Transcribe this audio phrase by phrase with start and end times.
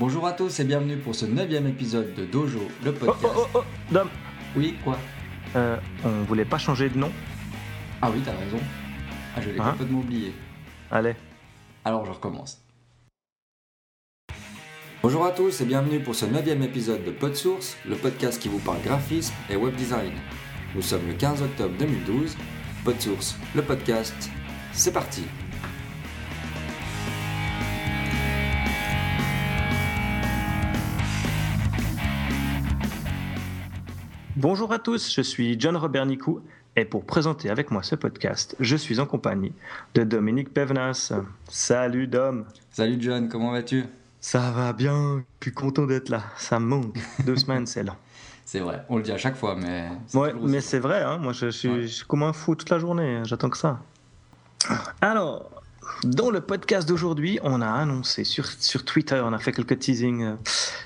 [0.00, 3.34] Bonjour à tous et bienvenue pour ce neuvième épisode de Dojo, le Oh, podcast.
[3.36, 4.08] oh, oh, oh, Dom,
[4.56, 4.96] Oui, quoi?
[5.56, 7.10] Euh, on voulait pas changer de nom
[8.00, 8.58] Ah oui, t'as raison.
[9.36, 9.72] Ah, je l'ai Hein?
[9.72, 10.32] complètement oublié.
[10.90, 11.14] Allez.
[11.84, 12.62] Alors je recommence.
[15.02, 18.58] Bonjour à tous et bienvenue pour ce neuvième épisode de PodSource, le podcast qui vous
[18.58, 20.12] parle graphisme et web design.
[20.74, 22.36] Nous sommes le 15 octobre 2012.
[22.84, 24.30] PodSource, le podcast,
[24.72, 25.24] c'est parti
[34.40, 36.40] Bonjour à tous, je suis John Robert Nicou
[36.74, 39.52] et pour présenter avec moi ce podcast, je suis en compagnie
[39.94, 41.12] de Dominique Pevenas.
[41.46, 42.46] Salut Dom.
[42.70, 43.84] Salut John, comment vas-tu?
[44.18, 46.22] Ça va bien, plus content d'être là.
[46.38, 46.98] Ça me manque.
[47.26, 47.92] Deux semaines, c'est long.
[48.46, 49.90] C'est vrai, on le dit à chaque fois, mais...
[50.14, 51.82] Ouais, mais c'est vrai, hein, moi je suis, Ouais.
[51.82, 53.78] je suis comme un fou toute la journée, j'attends que ça.
[55.02, 55.50] Alors,
[56.02, 60.22] dans le podcast d'aujourd'hui, on a annoncé sur, sur Twitter, on a fait quelques teasings,
[60.24, 60.34] euh,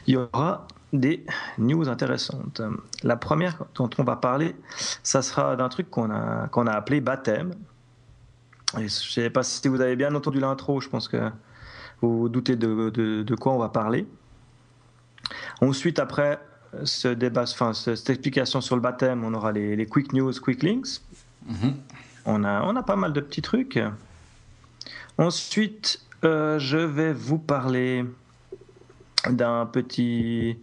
[0.08, 1.24] il y aura des
[1.58, 2.62] news intéressantes.
[3.02, 4.56] La première dont on va parler,
[5.02, 7.52] ça sera d'un truc qu'on a, qu'on a appelé baptême.
[8.78, 11.30] Et je ne sais pas si vous avez bien entendu l'intro, je pense que
[12.00, 14.06] vous vous doutez de, de- de quoi on va parler.
[15.60, 16.38] Ensuite, après
[16.84, 20.32] ce débat, enfin, ce- cette explication sur le baptême, on aura les, les quick news,
[20.42, 21.00] quick links.
[21.47, 21.74] Mhm.
[22.26, 23.78] On a, on a pas mal de petits trucs.
[25.19, 28.04] Ensuite, euh, je vais vous parler
[29.30, 30.58] d'un petit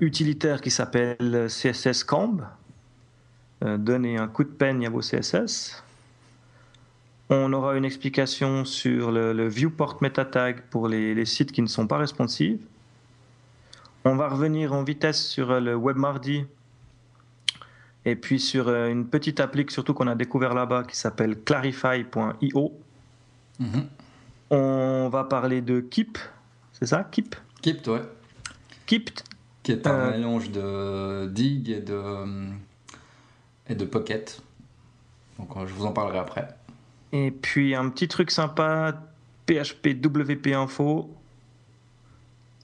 [0.00, 2.42] utilitaire qui s'appelle CSS Camb.
[3.64, 5.82] Euh, donnez un coup de peigne à vos CSS.
[7.30, 11.62] On aura une explication sur le, le viewport meta tag pour les, les sites qui
[11.62, 12.58] ne sont pas responsives.
[14.04, 16.44] On va revenir en vitesse sur euh, le WebMardi
[18.04, 22.72] et puis sur euh, une petite appli surtout qu'on a découvert là-bas qui s'appelle clarify.io.
[23.60, 23.86] Mhm.
[24.50, 26.18] On va parler de Keep,
[26.72, 27.34] c'est ça Keep?
[27.62, 28.02] Keep, toi,
[28.86, 29.10] Keep,
[29.62, 30.10] qui est un Euh.
[30.12, 32.02] mélange de dig et de,
[33.68, 34.40] et de pocket.
[35.38, 36.48] Donc euh, je vous en parlerai après.
[37.12, 38.92] et puis un petit truc sympa,
[39.46, 41.10] PHP WP Info.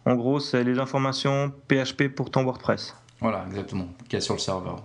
[0.06, 2.94] En gros, c'est les informations PHP pour ton WordPress.
[3.20, 4.82] Voilà, exactement, qui est sur le serveur.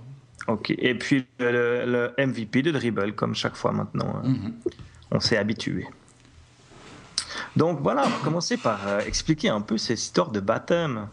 [0.48, 0.72] Ok.
[0.78, 4.16] Et puis le, MVP de Dribble, comme chaque fois maintenant.
[4.24, 4.28] hein.
[4.28, 4.54] Mhm.
[5.12, 5.88] On s'est habitué.
[7.56, 11.08] Donc voilà, on va commencer par euh, expliquer un peu ces histoires de baptême.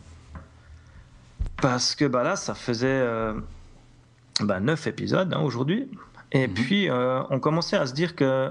[1.60, 3.34] Parce que bah là, ça faisait euh,
[4.41, 5.88] bah, neuf épisodes hein, aujourd'hui.
[6.32, 6.54] Et Mhm.
[6.54, 8.50] puis, euh, on commençait à se dire que,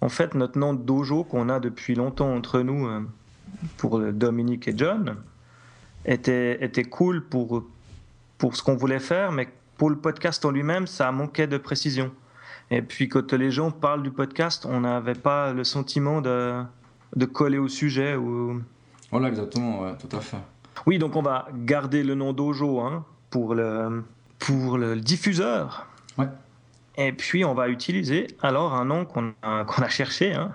[0.00, 3.00] en fait, notre nom de dojo qu'on a depuis longtemps entre nous, euh,
[3.76, 5.16] pour Dominique et John,
[6.06, 7.64] était, était cool pour,
[8.38, 12.10] pour ce qu'on voulait faire, mais pour le podcast en lui-même, ça manquait de précision.
[12.70, 16.62] Et puis quand les gens parlent du podcast, on n'avait pas le sentiment de,
[17.16, 18.14] de coller au sujet.
[18.14, 18.62] Ou...
[19.10, 20.36] Voilà, exactement, ouais, tout à fait.
[20.86, 24.02] Oui, donc on va garder le nom Dojo hein, pour, le,
[24.38, 25.86] pour le diffuseur.
[26.18, 26.28] Ouais.
[26.96, 30.34] Et puis on va utiliser alors un nom qu'on a, a cherché.
[30.34, 30.52] hein.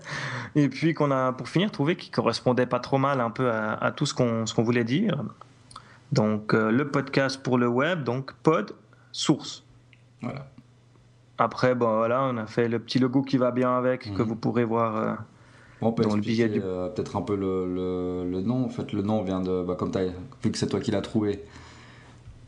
[0.54, 3.72] Et puis qu'on a, pour finir, trouvé qui correspondait pas trop mal un peu à,
[3.74, 5.22] à tout ce qu'on voulait dire.
[6.12, 8.74] Donc euh, le podcast pour le web, donc pod
[9.12, 9.64] source.
[10.22, 10.46] Voilà.
[11.38, 14.28] Après, bon, voilà, on a fait le petit logo qui va bien avec, que Mhm.
[14.28, 14.96] vous pourrez voir.
[14.96, 15.14] euh,
[15.82, 18.64] on peut Dans le expliquer billet du- euh, peut-être un peu le, le- le nom.
[18.64, 20.04] En fait, le nom vient de, bah, comme t'as,
[20.42, 21.42] vu que c'est toi qui l'as trouvé,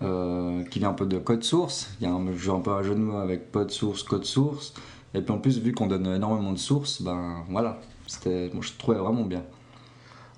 [0.02, 1.94] euh, qui vient un peu de code source.
[2.00, 4.24] Il y a un, jeu- un peu un jeu de mots avec pod source, code
[4.24, 4.74] source.
[5.14, 8.98] Et puis en plus, vu qu'on donne énormément de sources, ben voilà, c'était, je trouvais
[8.98, 9.42] vraiment bien.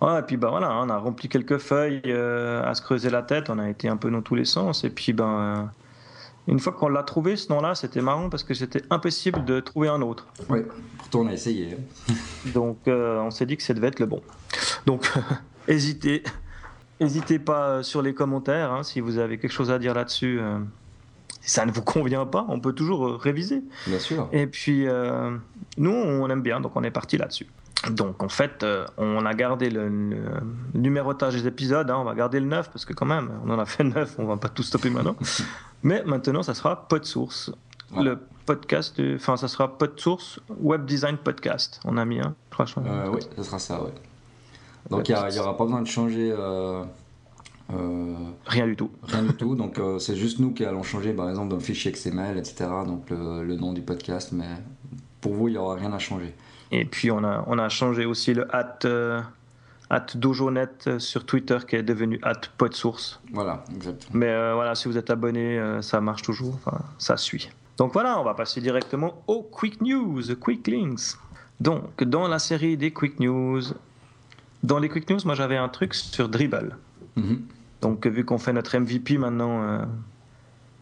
[0.03, 3.23] Ouais, et puis bah voilà, on a rempli quelques feuilles euh, à se creuser la
[3.23, 4.85] tête, on a été un peu dans tous les sens.
[4.85, 5.71] Et puis ben,
[6.47, 9.89] une fois qu'on l'a trouvé, ce nom-là, c'était marrant parce que c'était impossible de trouver
[9.89, 10.27] un autre.
[10.51, 10.61] Oui.
[10.99, 11.77] Pourtant, on a essayé.
[12.11, 12.15] hein.
[12.55, 14.21] Donc euh, on s'est dit que ça devait être le bon.
[14.87, 15.11] Donc
[15.69, 16.23] hésitez,
[17.01, 20.39] hésitez pas euh, sur les commentaires hein, si vous avez quelque chose à dire là-dessus.
[20.41, 20.59] euh,
[21.41, 23.63] si ça ne vous convient pas, on peut toujours réviser.
[23.87, 24.29] Bien sûr.
[24.33, 24.87] Et puis,
[25.77, 27.47] nous, on aime bien, donc on est parti là-dessus.
[27.91, 30.43] Donc, en fait, euh, on a gardé le, le
[30.75, 33.59] numérotage des épisodes, hein, on va garder le 9, parce que quand même, on en
[33.59, 35.17] a fait 9, on va pas tout stopper maintenant.
[35.83, 37.53] Mais maintenant, ça sera PodSource,
[37.97, 41.81] le podcast, enfin, ça sera PodSource Web Design Podcast.
[41.85, 42.65] On a mis un, je crois.
[42.65, 42.75] je.
[42.79, 43.93] Euh, oui, ce sera ça, ouais.
[44.91, 46.85] Donc il n'y aura pas besoin de changer euh,
[48.47, 48.91] Rien du tout.
[49.05, 49.55] rien du tout.
[49.55, 52.67] Donc c'est juste nous qui allons changer, par exemple, dans le fichier XML, etc.
[52.87, 54.49] Donc le, le nom du podcast, mais
[55.21, 56.35] pour vous, il n'y aura rien à changer.
[56.71, 59.21] Et puis, on a, on a changé aussi le at, euh,
[59.91, 63.21] at dojonet sur Twitter, qui est devenu at PodSource.
[63.33, 64.11] Voilà, exactement.
[64.13, 67.51] Mais euh, voilà, si vous êtes abonné, euh, ça marche toujours, enfin, ça suit.
[67.77, 71.19] Donc voilà, on va passer directement aux Quick News, Quick Links.
[71.61, 73.63] Donc, dans la série des Quick News,
[74.65, 76.77] dans les quick news, moi j'avais un truc sur Dribble.
[77.17, 77.43] Mhm.
[77.83, 79.85] Donc vu qu'on fait notre MVP maintenant euh,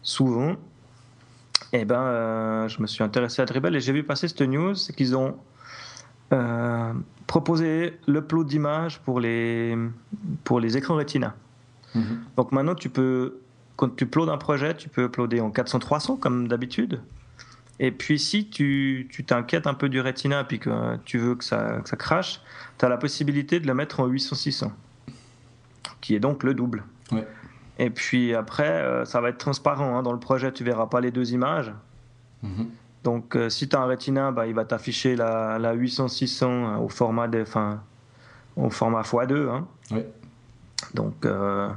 [0.01, 0.55] souvent,
[1.73, 4.73] eh ben, euh, je me suis intéressé à Dribble et j'ai vu passer cette news,
[4.75, 5.35] c'est qu'ils ont
[6.31, 6.93] euh,
[7.27, 9.77] proposé l'upload d'images pour les,
[10.43, 11.35] pour les écrans Retina.
[11.95, 12.19] Mhm.
[12.37, 13.39] Donc maintenant, tu peux,
[13.75, 17.01] quand tu uploades un projet, tu peux uploader en 400-300 comme d'habitude.
[17.79, 21.35] Et puis si tu tu t'inquiètes un peu du Retina et puis que tu veux
[21.35, 22.39] que ça, que ça crache,
[22.77, 24.69] tu as la possibilité de le mettre en 800-600,
[26.01, 26.83] qui est donc le double.
[27.11, 27.27] Ouais.
[27.79, 29.97] Et puis après, euh, ça va être transparent.
[29.97, 30.03] hein.
[30.03, 31.73] Dans le projet, tu verras pas les deux images.
[32.43, 32.67] Mhm.
[33.03, 36.77] Donc euh, si tu as un Retina, bah, il va t'afficher la, la 800-600 euh,
[36.77, 37.81] au format de, enfin,
[38.55, 39.49] au format x2.
[39.49, 39.67] hein.
[39.91, 40.09] Ouais.
[40.93, 41.69] Donc euh,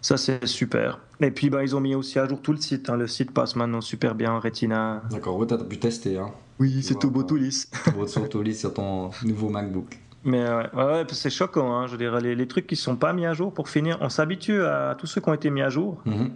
[0.00, 0.98] ça c'est super.
[1.20, 2.88] Et puis bah, ils ont mis aussi à jour tout le site.
[2.90, 2.96] hein.
[2.96, 5.02] Le site passe maintenant super bien en Retina.
[5.10, 6.30] D'accord, ouais, t'as pu tester, hein.
[6.58, 7.66] Oui, c'est tout beau, tout lisse.
[7.92, 9.98] Pour surtout lire sur ton nouveau MacBook.
[10.24, 11.74] Mais ouais, ouais, ouais, c'est choquant.
[11.76, 11.86] hein.
[11.88, 13.98] Je dirais les, les trucs qui sont pas mis à jour pour finir.
[14.00, 16.00] On s'habitue à tous ceux qui ont été mis à jour.
[16.04, 16.30] Mhm.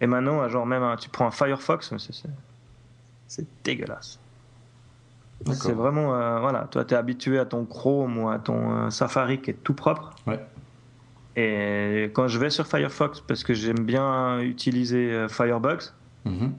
[0.00, 2.28] Et maintenant, genre même, hein, tu prends un Firefox, c'est-
[3.32, 4.18] c'est dégueulasse.
[5.54, 8.90] C'est vraiment, euh, voilà, toi, tu es habitué à ton Chrome ou à ton euh,
[8.90, 10.10] Safari qui est tout propre.
[10.26, 10.38] Ouais.
[11.34, 15.90] Et quand je vais sur Firefox, parce que j'aime bien utiliser euh, Firebugs,
[16.26, 16.52] Mhm.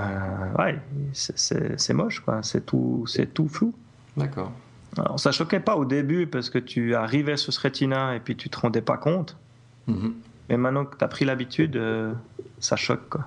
[0.00, 0.78] euh, ouais,
[1.12, 2.42] c'est- moche, quoi.
[2.42, 3.72] C'est tout, tout flou.
[4.16, 4.50] D'accord.
[4.98, 8.36] Alors, ça choquait pas au début parce que tu arrivais sur ce Retina et puis
[8.36, 9.36] tu te rendais pas compte.
[9.86, 10.14] Mhm.
[10.50, 11.80] Mais maintenant que tu as pris l'habitude,
[12.58, 13.26] ça choque, quoi.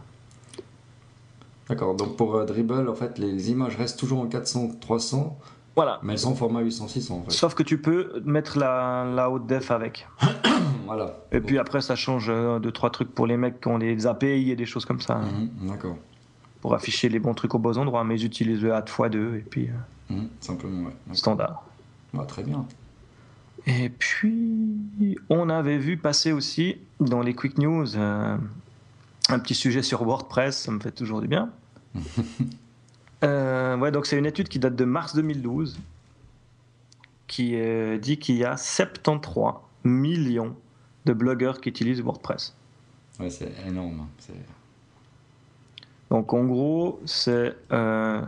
[1.69, 5.33] D'accord, donc pour euh, Dribble, en fait, les images restent toujours en 400-300,
[5.75, 5.99] Voilà.
[6.03, 7.31] mais elles sont en format 800-600 en fait.
[7.31, 10.07] Sauf que tu peux mettre la, la haute def avec.
[10.85, 11.17] Voilà.
[11.31, 14.05] Et puis après, ça change euh, deux, trois trucs pour les mecs qui ont des
[14.05, 15.25] API et des choses comme ça, hein,
[15.63, 15.97] Mhm, D'accord.
[16.61, 18.03] pour afficher les bons trucs aux beaux endroits.
[18.03, 20.93] Mais ils utilisent le HAT x2 et puis euh, Mhm, Simplement, ouais.
[21.13, 21.63] Standard.
[22.15, 22.67] Ah, très bien.
[23.65, 28.37] Et puis, on avait vu passer aussi dans les quick news euh,
[29.29, 31.49] un petit sujet sur WordPress, ça me fait toujours du bien.
[33.23, 35.79] Euh, ouais, donc c'est une étude qui date de mars 2012
[37.27, 40.55] qui euh, dit qu'il y a 73 millions
[41.05, 42.53] de blogueurs qui utilisent WordPress.
[43.19, 44.01] Ouais, c'est énorme.
[44.01, 44.33] hein.
[46.11, 48.21] Donc en gros, c'est euh,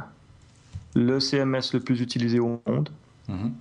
[0.96, 2.90] le CMS le plus utilisé au monde.
[3.28, 3.54] Mhm.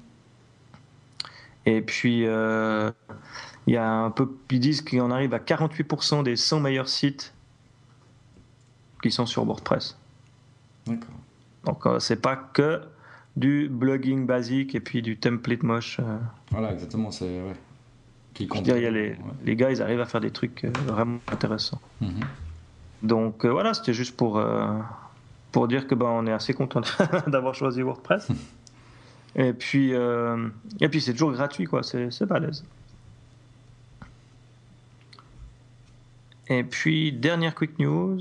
[1.67, 2.91] Et puis, euh,
[3.67, 7.33] il y a un peu, ils disent qu'on arrive à 48% des 100 meilleurs sites
[9.03, 9.97] qui sont sur WordPress.
[10.87, 11.09] D'accord.
[11.65, 12.81] Donc, euh, c'est pas que
[13.37, 15.99] du blogging basique et puis du template moche.
[16.01, 16.19] euh.
[16.51, 17.25] Voilà, exactement, c'est...
[17.43, 17.53] Ouais.
[18.35, 18.65] Qui Je veux compte.
[18.65, 19.17] dire, il y a les, Ouais.
[19.45, 21.81] les gars, ils arrivent à faire des trucs euh, vraiment intéressants.
[22.01, 22.21] Mhm.
[23.03, 24.43] Donc, euh, voilà, c'était juste pour,
[25.53, 26.81] pour dire que ben, on est assez content
[27.27, 28.29] d'avoir choisi WordPress.
[29.39, 31.83] Et puis, et puis c'est toujours gratuit, quoi.
[31.83, 32.65] C'est c'est balèze.
[36.49, 38.21] Et puis, dernière quick news,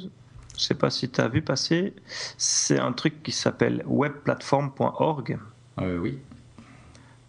[0.57, 1.93] je sais pas si tu as vu passer,
[2.37, 5.37] c'est un truc qui s'appelle webplatform.org.
[5.81, 6.19] Euh, oui.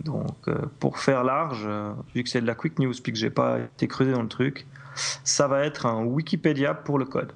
[0.03, 3.19] Donc, euh, pour faire large, euh, vu que c'est de la quick news puis que
[3.19, 4.67] j'ai pas été creusé dans le truc,
[5.25, 7.33] ça va être un Wikipédia pour le code.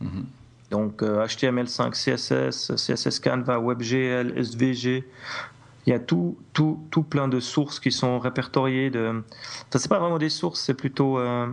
[0.00, 0.26] Mhm.
[0.70, 5.04] Donc euh, HTML5, CSS, CSS Canva, WebGL, SVG.
[5.86, 8.90] Il y a tout, tout, tout plein de sources qui sont répertoriées.
[8.90, 9.22] De...
[9.70, 11.46] Ça, c'est pas vraiment des sources, c'est plutôt, euh,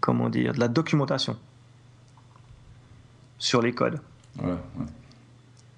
[0.00, 1.36] comment dire, de la documentation
[3.38, 4.00] sur les codes.
[4.42, 4.54] Ouais.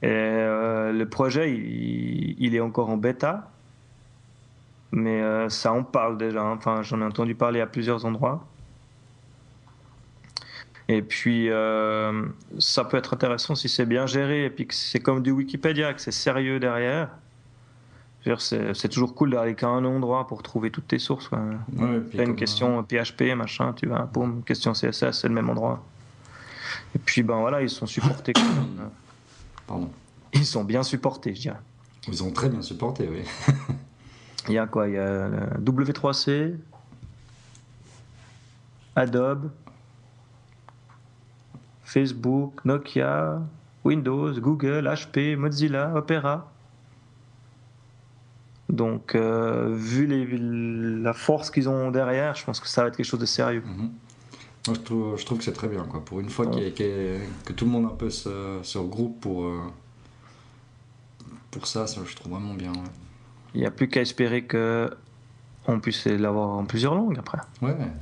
[0.03, 3.51] Et euh, le projet, il, il est encore en bêta,
[4.91, 6.43] mais euh, ça en parle déjà.
[6.43, 6.57] hein.
[6.57, 8.45] Enfin, j'en ai entendu parler à plusieurs endroits.
[10.89, 12.27] Et puis, euh,
[12.59, 15.95] ça peut être intéressant si c'est bien géré et puis que c'est comme du Wikipédia,
[15.95, 17.09] que c'est sérieux derrière.
[18.39, 21.29] C'est toujours cool d'aller qu'à un endroit pour trouver toutes tes sources.
[21.29, 21.41] quoi.
[21.77, 25.51] Ouais, puis T'as une question PHP, machin, tu vas, boum, question CSS, c'est le même
[25.51, 25.85] endroit.
[26.95, 28.33] Et puis, ben voilà, ils sont supportés.
[28.33, 28.77] quand même.
[28.81, 28.87] euh,
[29.67, 29.91] Pardon.
[30.35, 31.61] Ils sont bien supportés, je dirais.
[32.09, 33.23] Ils ont très bien supporté, oui.
[34.49, 34.89] Il y a quoi?
[34.89, 36.55] Il y a le W3C,
[38.97, 39.51] Adobe,
[41.85, 43.41] Facebook, Nokia,
[43.85, 46.51] Windows, Google, HP, Mozilla, Opera.
[48.73, 50.27] Donc, euh, vu les-
[51.03, 53.63] la force qu'ils ont derrière, je pense que ça va être quelque chose de sérieux.
[53.65, 53.91] Mhm.
[54.67, 56.05] Moi, je, trouve, je trouve que c'est très bien, quoi.
[56.05, 58.09] Pour une fois qu'il y a- qu'il y a- que tout le monde un peu
[58.11, 59.61] se, se regroupe pour, euh,
[61.51, 62.73] pour ça, ça, je trouve vraiment bien.
[62.73, 62.79] Ouais,
[63.55, 64.91] Il n'y a plus qu'à espérer que
[65.67, 67.39] on puisse l'avoir en plusieurs langues après.
[67.61, 67.93] ouais, ouais,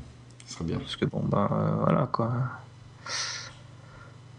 [0.47, 0.79] ce serait bien.
[0.79, 2.33] Parce que bon, ben euh, voilà quoi.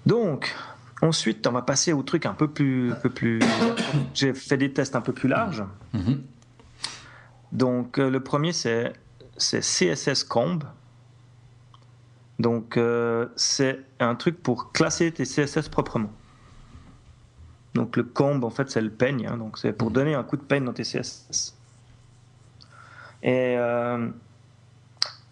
[0.05, 0.55] Donc,
[1.01, 2.91] ensuite, on va passer au truc un peu plus.
[2.91, 3.39] un peu plus...
[4.13, 5.63] J'ai fait des tests un peu plus larges.
[5.93, 6.21] Mhm.
[7.51, 8.93] Donc euh, le premier c'est
[9.37, 10.63] CSS Comb.
[12.39, 16.11] Donc euh, c'est un truc pour classer tes CSS proprement.
[17.73, 19.37] Donc le comb en fait c'est le peigne, hein.
[19.37, 21.55] donc c'est pour donner un coup de peigne dans tes CSS.
[23.23, 24.09] Et euh,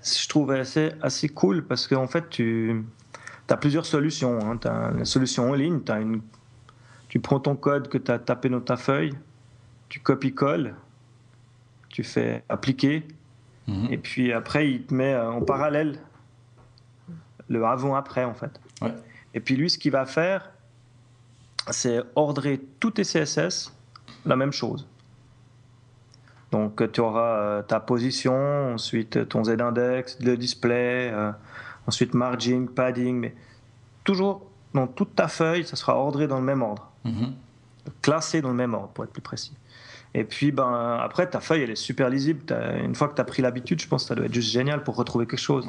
[0.04, 2.86] je trouvais assez, assez cool parce qu'en fait tu
[3.54, 4.40] as plusieurs solutions.
[4.42, 4.58] Hein.
[4.58, 6.22] Tu as une solution en ligne, as une,
[7.08, 9.14] tu prends ton code que tu as tapé dans ta feuille,
[9.90, 10.76] tu copies-colles,
[11.90, 13.06] tu fais appliquer,
[13.68, 13.88] Mhm.
[13.92, 16.00] et puis après il te met euh, en parallèle
[17.50, 18.60] le avant-après en fait.
[18.82, 18.94] Ouais.
[19.34, 20.50] Et puis lui ce qu'il va faire,
[21.70, 23.72] c'est ordrer tous tes CSS
[24.26, 24.88] la même chose.
[26.52, 31.32] Donc tu auras euh, ta position, ensuite ton z-index, le display, euh,
[31.90, 33.36] ensuite margin, padding, mais
[34.04, 37.34] toujours dans toute ta feuille, ça sera ordré dans le même ordre, Mhm.
[38.02, 39.54] classé dans le même ordre pour être plus précis.
[40.14, 42.42] Et puis ben, après, ta feuille, elle est super lisible.
[42.84, 44.84] Une fois que tu as pris l'habitude, je pense que ça doit être juste génial
[44.84, 45.68] pour retrouver quelque chose.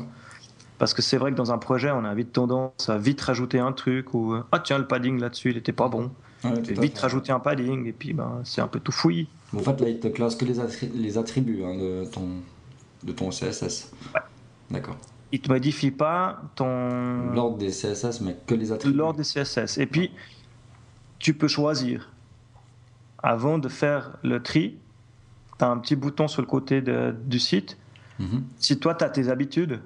[0.78, 3.58] Parce que c'est vrai que dans un projet, on a vite tendance à vite rajouter
[3.58, 6.10] un truc ou ah tiens, le padding là-dessus, il était pas bon.
[6.42, 7.00] Ouais, vite fait.
[7.00, 9.28] rajouter un padding et puis ben, c'est un peu tout fouillis.
[9.54, 12.28] En fait, là, il te classe que les, attri- les attributs hein, de, ton,
[13.02, 13.92] de ton CSS.
[14.70, 14.96] D'accord.
[15.32, 18.96] Il te modifie pas ton L'ordre des CSS, mais que les attributs.
[18.96, 19.78] l'ordre des CSS.
[19.78, 20.10] Et puis,
[21.18, 22.10] tu peux choisir.
[23.22, 24.76] Avant de faire le tri,
[25.58, 27.76] tu as un petit bouton sur le côté de- du site.
[28.18, 28.42] Mhm.
[28.58, 29.80] Si toi, tu as tes habitudes,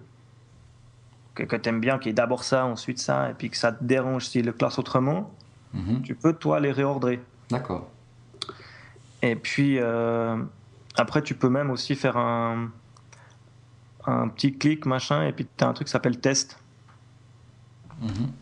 [1.35, 3.73] que, que tu aimes bien, qui est d'abord ça, ensuite ça, et puis que ça
[3.73, 5.33] te dérange s'il le classe autrement,
[5.75, 6.03] Mhm.
[6.03, 7.21] tu peux, toi, les réordrer.
[7.51, 7.91] D'accord.
[9.21, 10.37] Et puis, euh,
[10.97, 12.71] après, tu peux même aussi faire un,
[14.07, 16.59] un petit clic, machin, et puis tu as un truc qui s'appelle test.
[18.01, 18.33] Mhm.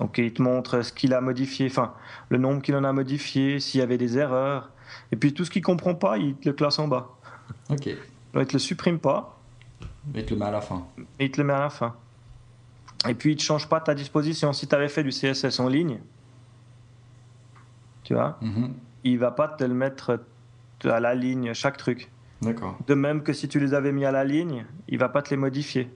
[0.00, 1.92] Donc il te montre ce qu'il a modifié, enfin
[2.28, 4.70] le nombre qu'il en a modifié, s'il y avait des erreurs.
[5.12, 7.08] Et puis tout ce qu'il comprend pas, il te le classe en bas.
[7.70, 7.86] Ok.
[7.88, 9.38] Alors, il te le supprime pas,
[10.14, 10.86] Et te le met à la fin.
[10.96, 11.94] mais il te le met à la fin.
[13.08, 14.52] Et puis il te change pas ta disposition.
[14.52, 15.98] Si tu avais fait du CSS en ligne,
[18.04, 18.74] tu vois, Mhm.
[19.04, 20.20] il va pas te le mettre
[20.84, 22.10] à la ligne chaque truc.
[22.42, 22.78] D'accord.
[22.86, 25.30] De même que si tu les avais mis à la ligne, il va pas te
[25.30, 25.90] les modifier.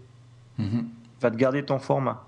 [0.58, 0.88] Mhm.
[1.18, 2.26] Il va te garder ton format.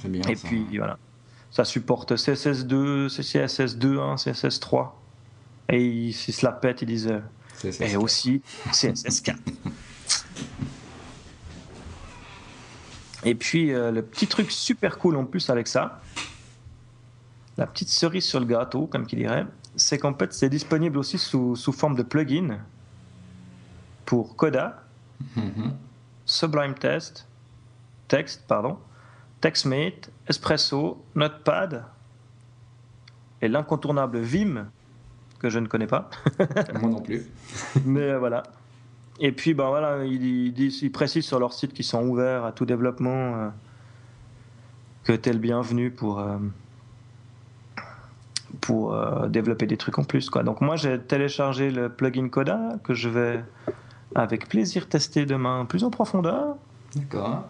[0.00, 0.48] C'est bien Et ça.
[0.48, 0.98] puis voilà.
[1.50, 4.90] Ça supporte CSS2, CSS2.1, CSS3.
[5.68, 7.08] Et ils, s'ils se la pètent, ils disent.
[7.08, 7.20] euh,
[7.60, 7.80] CSS.
[7.82, 9.36] Et aussi CSS4.
[13.24, 16.00] Et puis euh, le petit truc super cool en plus avec ça,
[17.56, 21.18] la petite cerise sur le gâteau, comme qui dirait, c'est qu'en fait c'est disponible aussi
[21.18, 22.58] sous, sous forme de plugin
[24.04, 24.82] pour Coda,
[25.36, 25.72] Mhm.
[26.24, 27.28] Sublime Test,
[28.08, 28.76] Text, pardon,
[29.40, 31.84] TextMate, Espresso, Notepad
[33.40, 34.66] et l'incontournable Vim
[35.38, 36.10] que je ne connais pas.
[36.80, 37.26] Moi non plus.
[37.84, 38.42] Mais euh, voilà.
[39.20, 42.44] Et puis, ben voilà, ils, ils disent- ils précisent sur leur site qu'ils sont ouverts
[42.44, 43.48] à tout développement, euh,
[45.04, 46.38] que t'es le bienvenu pour, euh,
[48.62, 50.30] pour euh, développer des trucs en plus.
[50.30, 50.42] Quoi.
[50.44, 53.44] Donc, moi, j'ai téléchargé le plugin Coda que je vais
[54.14, 56.56] avec plaisir tester demain plus en profondeur.
[56.96, 57.44] D'accord.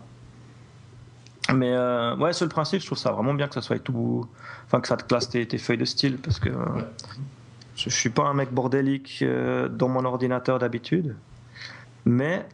[1.54, 4.26] Mais euh, ouais, sur le principe, je trouve ça vraiment bien que ça soit tout.
[4.66, 6.49] Enfin, que ça te classe tes, tes feuilles de style parce que.
[6.49, 6.85] Ouais.
[7.76, 11.14] je, je suis pas un mec bordélique euh, dans mon ordinateur d'habitude,
[12.07, 12.47] mais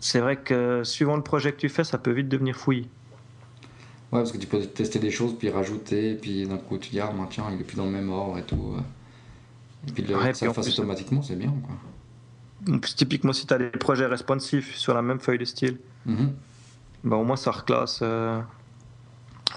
[0.00, 2.88] c'est vrai que suivant le projet que tu fais, ça peut vite devenir fouillis.
[4.14, 7.00] Ouais, parce que tu peux tester des choses, puis rajouter, puis d'un coup tu dis,
[7.00, 8.76] ah, ben, tiens, il est plus dans le même ordre et tout.
[9.88, 12.74] Et puis de le Ouais, que ça fasse automatiquement, c'est bien, quoi.
[12.74, 15.78] En plus, typiquement, si tu as des projets responsifs sur la même feuille de style,
[16.06, 18.00] ben, au moins ça reclasse.
[18.02, 18.40] euh,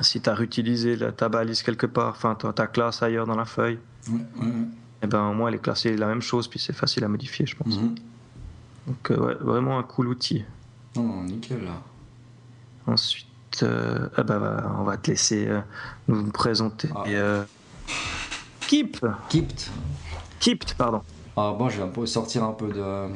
[0.01, 3.45] si tu as réutilisé la- ta balise quelque part, enfin ta, classe ailleurs dans la
[3.45, 4.51] feuille, Ouais, ouais, ouais.
[5.03, 7.45] et ben, au moins elle est classée la même chose, puis c'est facile à modifier,
[7.45, 7.77] je pense.
[7.79, 7.95] Mhm.
[8.87, 10.43] Donc, euh, ouais, vraiment un cool outil.
[10.95, 11.81] Non, nickel, là.
[13.63, 15.61] Euh, ah bah, on va te laisser euh,
[16.07, 16.89] nous présenter.
[16.95, 17.03] Ah.
[17.07, 17.43] euh,
[18.67, 19.71] Keep Kipt.
[20.39, 21.01] Keep, pardon.
[21.35, 23.07] Alors bon, je vais un peu sortir un peu de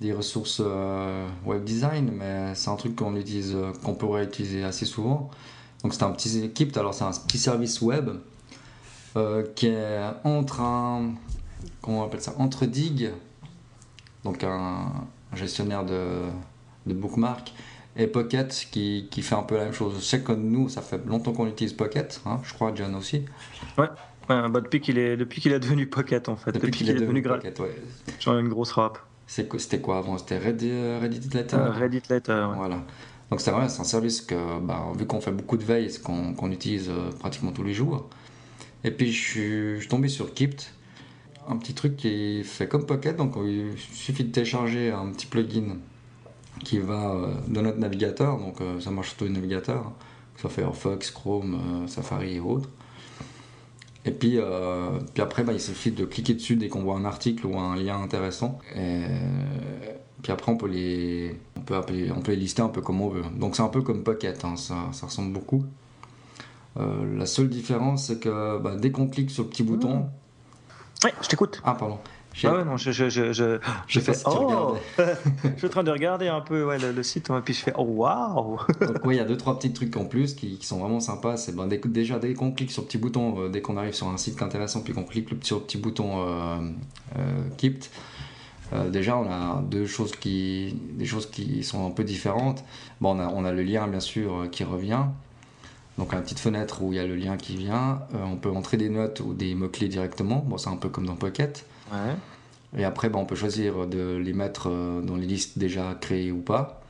[0.00, 4.64] des ressources euh, web design, mais c'est un truc qu'on utilise, euh, qu'on pourrait utiliser
[4.64, 5.30] assez souvent.
[5.82, 8.10] Donc c'est un petit Kipt, alors c'est un petit service web
[9.56, 11.14] qui est entre un,
[11.82, 13.10] comment on appelle ça, entre Dig,
[14.24, 14.92] donc un,
[15.32, 16.22] un gestionnaire de,
[16.86, 17.52] de bookmark,
[17.96, 19.94] et Pocket qui, qui fait un peu la même chose.
[19.98, 23.24] Je sais que nous, ça fait longtemps qu'on utilise Pocket, hein, je crois John aussi.
[23.76, 23.88] Ouais,
[24.28, 27.20] bah, depuis qu'il est, depuis qu'il est devenu Pocket en fait, depuis, qu'il est devenu
[27.20, 27.50] gratuit.
[27.50, 27.82] Pocket, ouais.
[28.20, 28.98] J'en ai une grosse rap.
[29.26, 30.18] C'était quoi avant?
[30.18, 31.56] C'était Reddit, euh, Reddit Letter?
[31.56, 32.56] Euh, Reddit Letter, ouais.
[32.56, 32.82] Voilà.
[33.30, 36.02] Donc c'est vrai, c'est un service que, bah, vu qu'on fait beaucoup de veille, c'est
[36.02, 38.08] qu'on qu'on utilise euh, pratiquement tous les jours.
[38.82, 40.72] Et puis je suis, je suis tombé sur Kipt,
[41.48, 45.76] un petit truc qui fait comme Pocket, donc il suffit de télécharger un petit plugin
[46.64, 49.92] qui va euh, dans notre navigateur, donc euh, ça marche sur tous les navigateurs,
[50.34, 52.68] que ce soit Firefox, Chrome, euh, Safari et autres.
[54.04, 57.04] Et puis, euh, puis après, bah, il suffit de cliquer dessus dès qu'on voit un
[57.04, 58.58] article ou un lien intéressant.
[58.74, 59.02] Et
[60.22, 63.02] puis après, on peut, les, on, peut appeler, on peut les lister un peu comme
[63.02, 63.24] on veut.
[63.36, 65.64] Donc c'est un peu comme Pocket, hein, ça, ça ressemble beaucoup.
[66.78, 70.08] Euh, la seule différence, c'est que bah, dès qu'on clique sur le petit bouton.
[71.04, 71.60] Ouais, je t'écoute.
[71.64, 71.98] Ah, pardon.
[72.48, 75.84] Ah ouais, non, je, je, je, je, je fais si oh Je suis en train
[75.84, 79.04] de regarder un peu ouais, le, le site, et puis je fais oh waouh Donc
[79.04, 81.36] oui, il y a deux trois petits trucs en plus qui, qui sont vraiment sympas.
[81.36, 84.08] C'est ben, déjà dès qu'on clique sur le petit bouton, euh, dès qu'on arrive sur
[84.08, 86.58] un site intéressant, puis qu'on clique sur le petit bouton euh,
[87.18, 87.90] euh, Kept,
[88.72, 92.64] euh, déjà on a deux choses qui, des choses qui sont un peu différentes.
[93.00, 95.04] Bon, on a, on a le lien bien sûr euh, qui revient.
[95.98, 98.02] Donc une petite fenêtre où il y a le lien qui vient.
[98.14, 100.44] Euh, on peut entrer des notes ou des mots clés directement.
[100.46, 101.66] Bon, c'est un peu comme dans Pocket.
[101.92, 102.14] Ouais.
[102.76, 106.32] Et après, ben, on peut choisir de les mettre euh, dans les listes déjà créées
[106.32, 106.82] ou pas.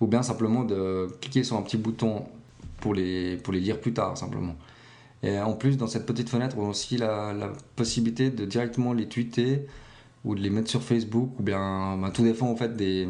[0.00, 2.24] Ou bien simplement de cliquer sur un petit bouton
[2.80, 4.54] pour les, pour les lire plus tard, simplement.
[5.22, 7.34] Et en plus, dans cette petite fenêtre, on a aussi la,
[7.76, 9.66] possibilité de directement les tweeter
[10.24, 13.08] ou de les mettre sur Facebook, ou bien ben, tout dépend en fait des,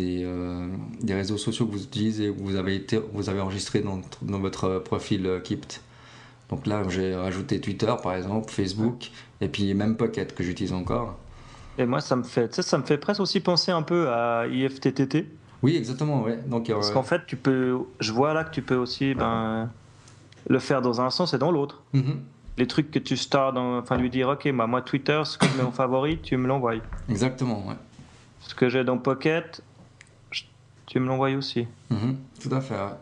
[0.00, 0.68] euh,
[1.02, 4.00] des réseaux sociaux que vous utilisez, ou que vous avez, été, vous avez enregistré dans,
[4.22, 5.82] dans votre profil euh, Kept.
[6.50, 11.18] Donc là, j'ai rajouté Twitter par exemple, Facebook, et puis même Pocket que j'utilise encore.
[11.78, 15.26] Et moi, ça me fait, ça me fait presque aussi penser un peu à IFTTT.
[15.62, 16.36] Oui, exactement, ouais.
[16.46, 19.70] Donc, euh, Parce qu'en fait, tu peux, je vois là que tu peux aussi ben,
[20.48, 21.82] le faire dans un sens et dans l'autre.
[21.92, 22.20] mhm,
[22.58, 25.46] Les trucs que tu stars, dans, enfin lui dire, ok, bah, moi Twitter, ce que
[25.48, 26.74] je mets en favori, tu me l'envoies.
[27.08, 27.76] exactement, ouais.
[28.40, 29.62] Ce que j'ai dans Pocket,
[30.32, 30.42] je-
[30.86, 31.66] tu me l'envoies aussi.
[31.90, 32.98] Mhm, tout à fait, ouais.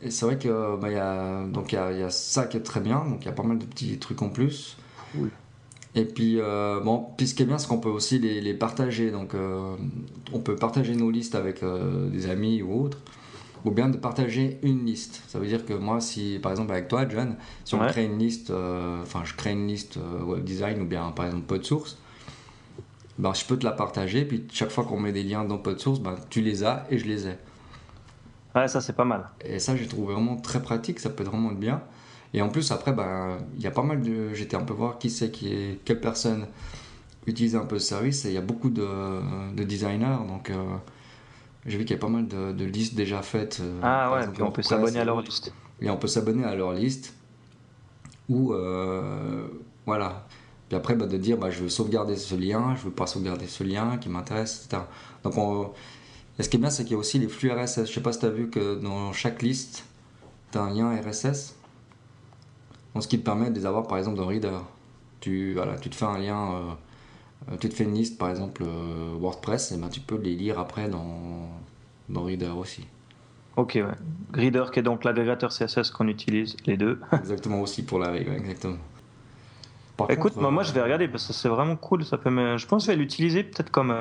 [0.00, 2.46] Et c'est vrai que bah, y a, donc il y a, il y a ça
[2.46, 4.76] qui est très bien, donc il y a pas mal de petits trucs en plus.
[5.14, 5.30] Oui.
[5.94, 8.54] Et puis, euh, bon, puis ce qui est bien, c'est qu'on peut aussi les, les
[8.54, 9.10] partager.
[9.10, 9.74] Donc, euh,
[10.32, 12.98] on peut partager nos listes avec euh, des amis ou autres,
[13.64, 15.22] ou bien de partager une liste.
[15.28, 17.88] Ça veut dire que moi, si par exemple avec toi, John, si on Ouais.
[17.88, 18.52] crée une liste,
[19.02, 21.98] enfin, je crée une liste web design ou bien par exemple PodSource,
[23.18, 24.24] ben, je peux te la partager.
[24.24, 27.06] Puis chaque fois qu'on met des liens dans PodSource, ben, tu les as et je
[27.06, 27.38] les ai.
[28.54, 29.28] Ouais, ça c'est pas mal.
[29.44, 31.82] Et ça, j'ai trouvé vraiment très pratique, ça peut être vraiment bien.
[32.34, 34.34] Et en plus, après, ben, il y a pas mal de.
[34.34, 35.80] J'étais un peu voir qui c'est qui est.
[35.84, 36.46] Quelle personne
[37.26, 38.24] utilise un peu ce service.
[38.24, 38.86] Et il y a beaucoup de,
[39.54, 40.18] de designers.
[40.28, 40.56] Donc, euh,
[41.66, 43.58] j'ai vu qu'il y a pas mal de, de listes déjà faites.
[43.60, 45.52] euh, Ah ouais, exemple, puis on peut s'abonner à leur liste.
[45.80, 47.14] Et on peut s'abonner à leur liste.
[48.28, 48.52] Ou.
[48.52, 49.46] euh,
[49.86, 50.26] voilà.
[50.68, 53.46] Puis après, bah, de dire bah, je veux sauvegarder ce lien, je veux pas sauvegarder
[53.46, 54.82] ce lien qui m'intéresse, etc.
[55.24, 55.72] Donc, on,
[56.38, 57.86] et ce qui est bien, c'est qu'il y a aussi les flux RSS.
[57.86, 59.84] Je sais pas si tu as vu que dans chaque liste,
[60.52, 61.54] tu as un lien RSS.
[63.00, 64.60] Ce qui te permet de les avoir par exemple dans Reader.
[65.20, 66.72] Tu, voilà, tu te fais un lien, euh,
[67.52, 70.36] euh, tu te fais une liste par exemple euh, WordPress, et ben, tu peux les
[70.36, 71.48] lire après dans,
[72.08, 72.86] dans Reader aussi.
[73.56, 73.84] Ok, ouais.
[74.34, 77.00] Reader qui est donc l'agrégateur CSS qu'on utilise, les deux.
[77.12, 78.76] Exactement aussi pour la règle, exactement.
[79.96, 82.04] Par Écoute, contre, moi, moi je vais regarder parce que c'est vraiment cool.
[82.04, 82.56] Ça peut me...
[82.56, 83.94] Je pense que je vais l'utiliser peut-être comme,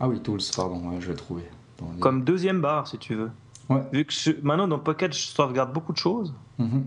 [0.00, 1.12] Ah oui, Tools, pardon, ouais, je.
[1.12, 3.30] Dans les- comme deuxième barre si tu veux.
[3.68, 3.82] Ouais.
[3.92, 6.86] Vu que je- maintenant dans Pocket je sauvegarde beaucoup de choses Mhm.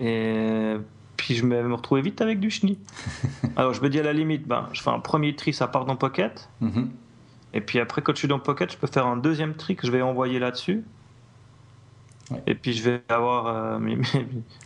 [0.00, 0.74] Et
[1.16, 2.78] puis je me retrouver vite avec du chenille.
[3.56, 5.84] Alors je me dis à la limite, ben, je fais un premier tri, ça part
[5.84, 6.48] dans Pocket.
[6.60, 6.90] Mhm.
[7.52, 9.86] Et puis après, quand je suis dans Pocket, je peux faire un deuxième tri que
[9.86, 10.82] je vais envoyer là-dessus.
[12.30, 12.42] Ouais.
[12.46, 14.24] Et puis je vais avoir euh, mes, mes- mes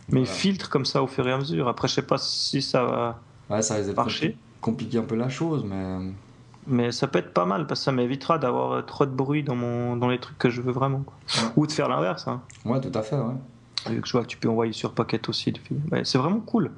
[0.09, 0.25] Voilà.
[0.25, 1.67] filtres comme ça au fur et à mesure.
[1.67, 5.63] Après, je sais pas si ça va Ouais, ça marcher, compliquer un peu la chose,
[5.65, 5.97] mais
[6.67, 9.41] mais ça peut être pas mal parce que ça m'évitera d'avoir euh, trop de bruit
[9.43, 10.99] dans, mon, dans les trucs que je veux vraiment.
[10.99, 11.15] quoi.
[11.35, 11.49] Ouais.
[11.55, 12.27] Ou de faire l'inverse.
[12.27, 12.41] Hein.
[12.65, 13.33] ouais, tout à fait, ouais.
[13.87, 15.53] Vu que je vois que tu peux envoyer sur Pocket aussi.
[15.91, 16.71] ouais, c'est vraiment cool.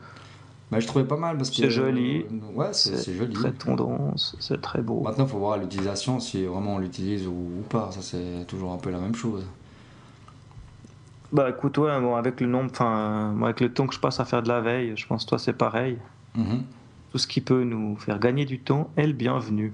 [0.72, 1.56] Mais je trouvais pas mal parce que.
[1.58, 2.20] C'est joli.
[2.32, 3.34] euh, ouais, c'est joli.
[3.34, 5.02] Très tendance, c'est très beau.
[5.02, 7.92] Maintenant, il faut voir l'utilisation, si vraiment on l'utilise ou, ou pas.
[7.92, 9.44] Ça, c'est toujours un peu la même chose.
[11.34, 14.20] Bah écoute, ouais, bon, avec le nombre, enfin, euh, avec le temps que je passe
[14.20, 15.98] à faire de la veille, je pense que toi c'est pareil.
[16.36, 16.64] Mhm.
[17.12, 19.74] Tout ce qui peut nous faire gagner du temps est le bienvenu.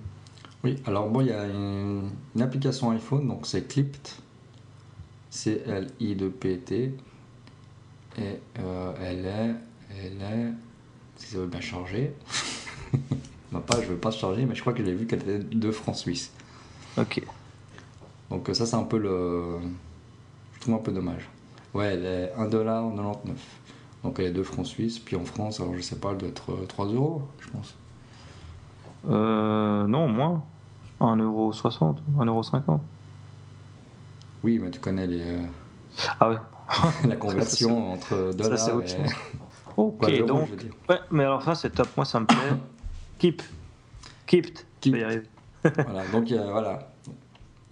[0.64, 4.08] Oui, alors bon, il y a une, une application iPhone, donc c'est Clipped.
[5.30, 6.94] C-L-I-2-P-T.
[8.18, 9.56] Et euh, elle est.
[9.92, 10.54] Elle est.
[11.16, 12.14] Si ça veut bien charger.
[13.52, 15.40] Ma page ne veut pas se charger, mais je crois que j'ai vu qu'elle était
[15.40, 16.32] 2 francs suisses.
[16.98, 17.22] Ok.
[18.30, 19.60] Donc euh, ça, c'est un peu le.
[20.54, 21.30] Je trouve un peu dommage.
[21.74, 23.18] Ouais, elle est 1,99$.
[24.04, 25.00] Donc elle est 2 francs suisses.
[25.00, 27.76] Puis en France, alors je sais pas, elle doit être euh, 3 euros, je pense.
[29.10, 30.44] Euh, non, moins.
[31.00, 32.80] 1,60€, 1,50€.
[34.44, 35.46] Oui, mais tu connais les, euh,
[36.20, 36.38] Ah ouais,
[37.08, 39.04] la conversion entre ça dollars c'est autre et...
[39.08, 39.16] chose.
[39.78, 40.50] Ok, rouge, donc.
[40.90, 41.88] Ouais, mais alors ça, c'est top.
[41.96, 42.38] Moi, ça me plaît.
[43.20, 43.44] Keep.
[44.26, 44.58] Keep.
[44.82, 44.96] Keep.
[44.96, 45.24] Y arriver.
[45.64, 46.80] voilà, donc voilà.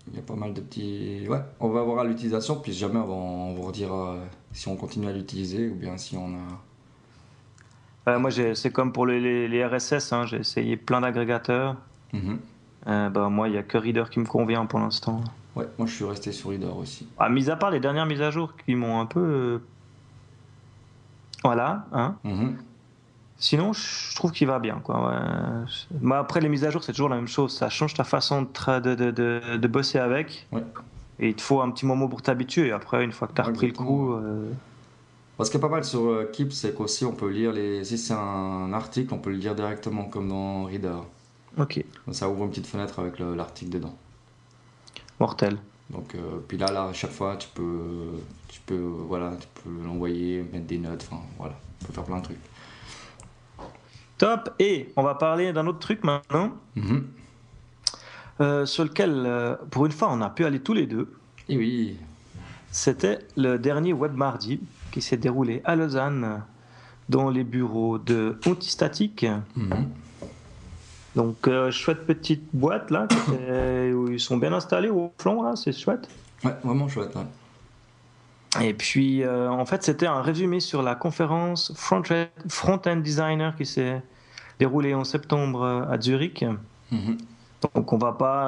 [0.08, 1.26] Il y a pas mal de petits.
[1.28, 4.18] Ouais, on va voir à l'utilisation, puis jamais on va, on vous redira
[4.54, 8.12] si on continue à l'utiliser ou bien si on a.
[8.12, 10.14] Euh, moi, c'est comme pour les, les- les RSS.
[10.14, 11.76] hein, J'ai essayé plein d'agrégateurs.
[12.88, 15.22] Euh, bah, moi, il n'y a que Reader qui me convient pour l'instant.
[15.56, 17.08] Ouais, moi je suis resté sur Reader aussi.
[17.18, 19.20] Ah, mis à part les dernières mises à jour qui m'ont un peu.
[19.22, 19.60] euh,
[21.44, 22.16] Voilà, hein.
[22.24, 22.58] Mhm.
[23.38, 24.80] Sinon, je trouve qu'il va bien.
[24.84, 25.10] Quoi.
[25.10, 25.66] ouais.
[26.02, 27.54] Mais après, les mises à jour, c'est toujours la même chose.
[27.56, 30.48] Ça change ta façon de, de, de, de- de bosser avec.
[30.52, 30.64] Ouais.
[31.20, 32.72] Et il te faut un petit moment pour t'habituer.
[32.72, 34.14] Après, une fois que tu as Ouais, repris le coup.
[34.14, 34.50] euh,
[35.42, 37.84] Ce qui est pas mal sur euh, Keep, c'est qu'aussi on peut lire les.
[37.84, 41.00] Si c'est un article, on peut le lire directement comme dans Reader.
[41.58, 43.96] Ok, Ça ouvre une petite fenêtre avec le- l'article dedans.
[45.20, 45.58] Mortel.
[45.90, 48.08] Donc, euh, puis là, là, à chaque fois, tu peux,
[48.48, 52.18] tu peux, voilà, tu peux l'envoyer, mettre des notes, enfin, voilà, tu peux faire plein
[52.18, 52.40] de trucs.
[54.18, 54.50] Top.
[54.60, 56.52] Et on va parler d'un autre truc maintenant.
[56.76, 57.06] Mhm.
[58.42, 61.14] euh, sur lequel, euh, pour une fois, on a pu aller tous les deux.
[61.48, 61.98] Et oui,
[62.72, 64.60] C'était le dernier Web Mardi
[64.92, 66.44] qui s'est déroulé à Lausanne
[67.08, 69.26] dans les bureaux de Ontistatic.
[69.56, 69.88] Mhm.
[71.16, 73.08] Donc, euh, chouette petite boîte là,
[73.94, 76.08] où ils sont bien installés au flanc là, c'est chouette.
[76.44, 77.16] ouais, vraiment chouette.
[77.16, 77.22] ouais.
[78.68, 82.04] Et puis, euh, en fait, c'était un résumé sur la conférence Front-
[82.48, 84.02] Front-End Designer qui s'est
[84.60, 86.46] déroulée en septembre euh, à Zurich.
[86.92, 87.18] Mhm.
[87.74, 88.48] Donc, on va pas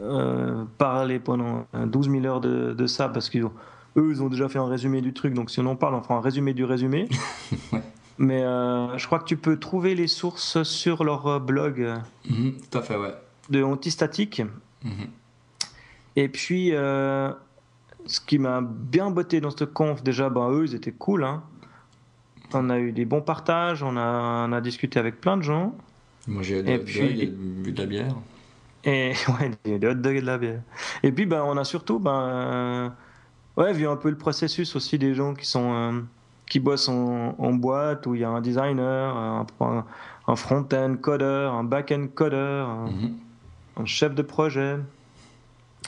[0.00, 3.48] euh, parler pendant euh, 12 000 heures de, de ça parce qu'eux,
[3.96, 5.34] ils ont déjà fait un résumé du truc.
[5.34, 7.08] Donc, si on en parle, on fera un résumé du résumé.
[7.72, 7.82] Ouais.
[8.18, 11.94] Mais euh, je crois que tu peux trouver les sources sur leur euh, blog
[12.28, 13.14] Mhm, Tout à fait, ouais.
[13.50, 14.42] de Antistatic.
[14.84, 15.08] Mhm.
[16.16, 17.32] Et puis, euh,
[18.06, 21.24] ce qui m'a bien botté dans ce conf, déjà, ben, eux, ils étaient cool.
[21.24, 21.42] Hein.
[22.52, 25.74] On a eu des bons partages, on a, on a discuté avec plein de gens.
[26.28, 28.14] Moi, j'ai Et de, la bière.
[28.84, 30.60] Et ouais, des hot dogs et de la bière.
[31.02, 32.88] Et puis, ben, on a surtout ben, euh,
[33.56, 36.04] ouais, vu un peu le processus aussi des gens qui, sont,
[36.54, 39.84] qui bossent en, en boîte, où il y a un designer, un, un-
[40.28, 43.12] un front-end codeur, un back-end codeur, un, Mhm.
[43.80, 44.76] un chef de projet.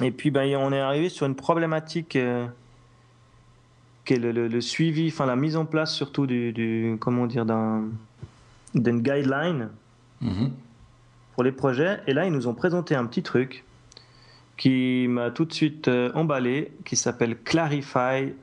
[0.02, 2.48] Et puis, ben, on est arrivé sur une problématique euh,
[4.04, 7.28] qui est le, le- le suivi, enfin la mise en place surtout du, du- comment
[7.28, 7.84] dire, d'un,
[8.74, 9.68] d'une guideline
[10.20, 10.50] Mhm.
[11.36, 12.00] pour les projets.
[12.08, 13.62] Et là, ils nous ont présenté un petit truc
[14.56, 18.34] qui m'a tout de suite euh, emballé, qui s'appelle clarify.io.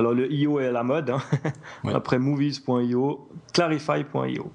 [0.00, 1.10] Alors, le IO est à la mode.
[1.10, 1.20] hein.
[1.84, 1.92] Ouais.
[1.92, 4.50] Après movies.io, clarify.io.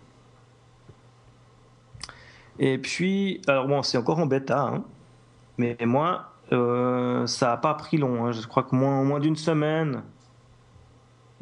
[2.58, 4.84] Et puis, alors bon, c'est encore en bêta, hein.
[5.60, 8.26] mais moi, euh, ça n'a pas pris long.
[8.26, 8.32] hein.
[8.32, 10.02] Je crois que moins, moins d'une semaine,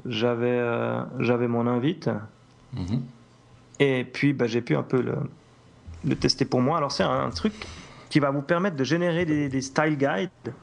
[0.06, 2.10] j'avais euh, j'avais mon invite.
[2.74, 3.04] Mhm.
[3.80, 5.16] Et puis, bah, j'ai pu un peu le,
[6.04, 6.76] le tester pour moi.
[6.76, 7.54] Alors, c'est un, truc
[8.10, 10.54] qui va vous permettre de générer des, des style guides.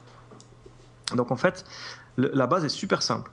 [1.14, 1.64] Donc, en fait,
[2.20, 3.30] le- la base est super simple.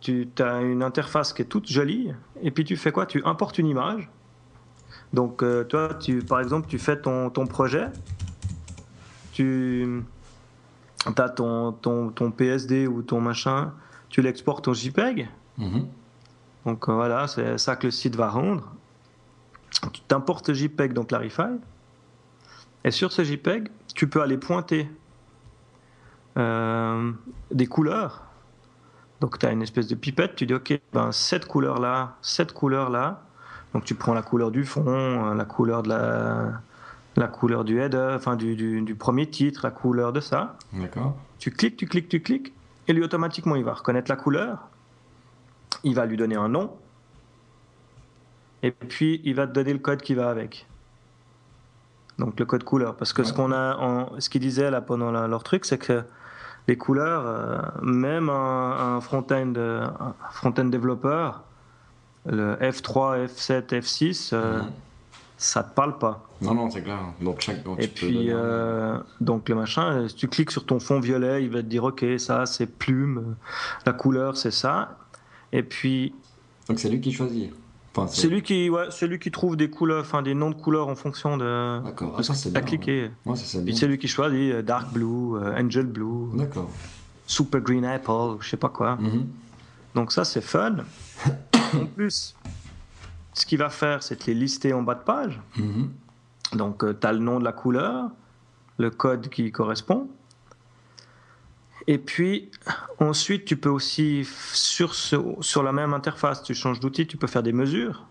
[0.00, 2.12] Tu as une interface qui est toute jolie,
[2.42, 3.06] et puis tu fais quoi?
[3.06, 4.10] Tu importes une image.
[5.14, 7.88] Donc, euh, toi, tu, par exemple, tu fais ton, ton projet,
[9.32, 10.02] tu
[11.16, 13.72] as ton, ton, ton PSD ou ton machin,
[14.08, 15.28] tu l'exportes en JPEG.
[15.58, 15.86] Mhm.
[16.66, 18.72] Donc euh, voilà, c'est ça que le site va rendre.
[19.92, 21.42] Tu t'importes le JPEG dans Clarify.
[22.84, 24.88] Et sur ce JPEG, tu peux aller pointer
[26.36, 28.22] des couleurs.
[29.20, 33.22] Donc tu as une espèce de pipette, tu dis ok, ben, cette couleur-là, cette couleur-là.
[33.72, 36.60] Donc tu prends la couleur du fond, euh, la couleur de la,
[37.16, 40.56] la couleur du header, enfin du, du- du premier titre, la couleur de ça.
[40.72, 41.16] D'accord.
[41.38, 42.52] Tu cliques, tu cliques, tu cliques,
[42.88, 44.68] et lui automatiquement il va reconnaître la couleur,
[45.84, 46.72] il va lui donner un nom,
[48.62, 50.66] et puis il va te donner le code qui va avec.
[52.18, 55.10] Donc le code couleur, parce que ce qu'on a, en, ce qu'ils disaient là pendant
[55.10, 56.04] la- leur truc, c'est que
[56.66, 59.52] les couleurs, euh, même un, un front-end,
[60.32, 61.42] front-end développeur,
[62.26, 64.70] le F3, F7, F6, euh, Mhm.
[65.36, 66.24] ça te parle pas.
[66.40, 67.00] Non, non, c'est clair.
[67.20, 67.62] Donc, chaque.
[67.62, 71.00] donc, Et tu puis, euh, donc le machin, euh, si tu cliques sur ton fond
[71.00, 73.36] violet, il va te dire ok, ça c'est plume,
[73.84, 74.96] la couleur c'est ça.
[75.52, 76.14] Et puis
[76.68, 77.52] Donc, c'est lui qui choisit.
[77.96, 80.56] Enfin, c'est lui qui, ouais, c'est lui qui trouve des couleurs, enfin des noms de
[80.56, 81.80] couleurs en fonction de.
[81.84, 82.16] D'accord.
[82.18, 82.60] Ah, ça, c'est bien.
[82.62, 83.10] cliqué.
[83.24, 83.76] Moi, ça, c'est Puis bien.
[83.76, 86.68] c'est lui qui choisit euh, dark blue, euh, angel blue, D'accord.
[87.26, 88.96] super green apple, je sais pas quoi.
[88.96, 89.26] Mhm.
[89.94, 90.78] Donc ça c'est fun.
[91.74, 92.34] en plus,
[93.32, 95.40] ce qu'il va faire, c'est te les lister en bas de page.
[95.56, 95.90] Mhm.
[96.54, 98.10] Donc, tu as le nom de la couleur,
[98.78, 100.08] le code qui correspond.
[101.86, 102.50] Et puis,
[102.98, 107.26] ensuite, tu peux aussi, sur, ce, sur la même interface, tu changes d'outil, tu peux
[107.26, 108.06] faire des mesures.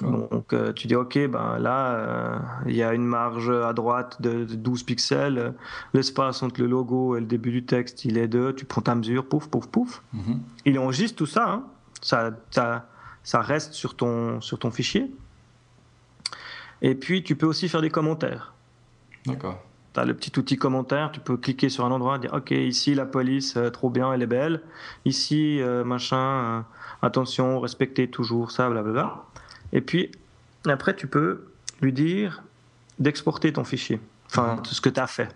[0.00, 4.20] Donc, euh, tu dis, OK, ben là, euh, il y a une marge à droite
[4.20, 5.54] de, 12 pixels.
[5.94, 8.52] L'espace entre le logo et le début du texte, il est de.
[8.52, 10.02] Tu prends ta mesure, pouf, pouf, pouf.
[10.12, 10.40] Mhm.
[10.64, 11.48] Il enregistre tout ça.
[11.48, 11.64] Hein.
[12.02, 12.88] Ça, ça,
[13.22, 15.10] ça, reste sur ton, sur ton fichier.
[16.82, 18.54] Et puis, tu peux aussi faire des commentaires.
[19.24, 19.62] D'accord.
[19.96, 22.94] Tu as le petit outil commentaire, tu peux cliquer sur un endroit, dire OK, ici
[22.94, 24.62] la police, euh, trop bien, elle est belle.
[25.04, 26.64] Ici, machin,
[27.02, 29.24] attention, respectez toujours ça, blablabla.
[29.72, 30.12] Et puis,
[30.66, 31.46] après, tu peux
[31.80, 32.42] lui dire
[32.98, 35.34] d'exporter ton fichier, enfin, tout ce que tu as fait.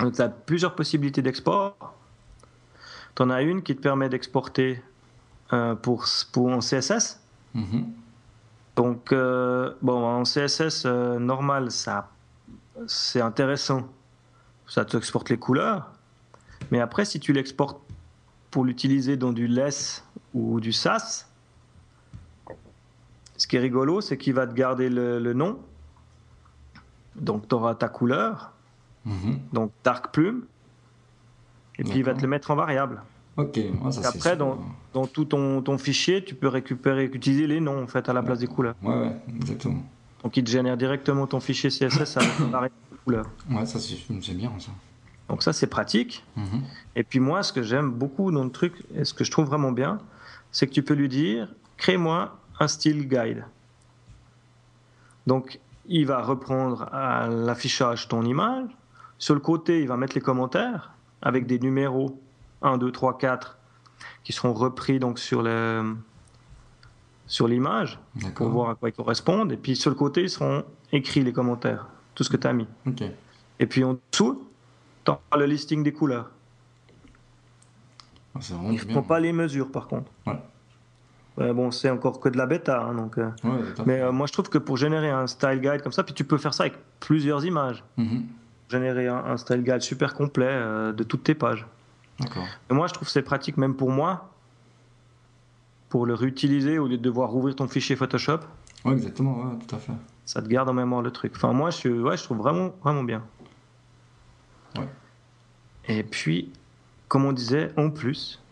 [0.00, 1.94] Donc, tu as plusieurs possibilités d'export.
[3.14, 4.82] Tu en as une qui te permet d'exporter
[5.52, 7.20] euh, pour, pour en CSS.
[7.56, 7.84] Mm-hmm.
[8.76, 12.10] Donc, euh, bon, en CSS euh, normal, ça,
[12.86, 13.88] c'est intéressant.
[14.66, 15.90] Ça te exporte les couleurs.
[16.70, 17.80] Mais après, si tu l'exportes
[18.50, 21.28] pour l'utiliser dans du less ou du SAS,
[23.36, 25.58] ce qui est rigolo, c'est qu'il va te garder le, nom.
[27.16, 28.52] Donc, tu auras ta couleur.
[29.04, 29.38] Mhm.
[29.52, 30.42] Donc, dark plume.
[31.78, 33.02] Et puis, il va te le mettre en variable.
[33.36, 33.60] Ok,
[33.92, 34.58] ça Après, dans,
[34.92, 38.20] dans, tout ton, ton, fichier, tu peux récupérer, utiliser les noms en fait à la
[38.20, 38.74] place des couleurs.
[38.82, 39.84] Ouais, ouais, exactement.
[40.22, 43.26] Donc, il te génère directement ton fichier CSS avec variable de couleur.
[43.50, 44.70] Ouais, ça c'est bien ça.
[45.28, 46.24] Donc, ça c'est pratique.
[46.36, 46.62] Mhm.
[46.96, 49.46] Et puis, moi, ce que j'aime beaucoup dans le truc, et ce que je trouve
[49.46, 49.98] vraiment bien,
[50.50, 53.44] c'est que tu peux lui dire crée-moi un style guide.
[55.26, 58.68] Donc, il va reprendre à l'affichage ton image.
[59.18, 62.20] Sur le côté, il va mettre les commentaires avec des numéros
[62.62, 63.58] 1, 2, 3, 4
[64.22, 65.96] qui seront repris donc sur le
[67.28, 68.00] sur l'image
[68.34, 69.52] pour voir à quoi ils correspondent.
[69.52, 72.52] Et puis sur le côté, ils seront écrits les commentaires, tout ce que tu as
[72.52, 72.66] mis.
[73.60, 74.48] Et puis en dessous,
[75.04, 76.30] tu as le listing des couleurs.
[78.34, 80.10] Ah, il ne prend pas les mesures par contre.
[80.26, 80.34] Ouais
[81.38, 83.18] bon, c'est encore que de la bêta, hein, donc.
[83.18, 83.30] Euh.
[83.86, 86.24] mais euh, moi, je trouve que pour générer un style guide comme ça, puis tu
[86.24, 87.84] peux faire ça avec plusieurs images.
[87.96, 88.26] Mhm.
[88.68, 91.66] Générer un, style guide super complet euh, de toutes tes pages.
[92.70, 94.30] Et moi, je trouve que c'est pratique même pour moi,
[95.88, 98.40] pour le réutiliser au lieu de devoir rouvrir ton fichier Photoshop.
[98.84, 99.92] Oui, exactement, tout à fait.
[100.24, 101.32] Ça te garde en mémoire le truc.
[101.36, 103.22] Enfin, moi, je, ouais, je trouve vraiment, vraiment bien.
[105.90, 106.52] Et puis,
[107.08, 108.42] comme on disait, en plus,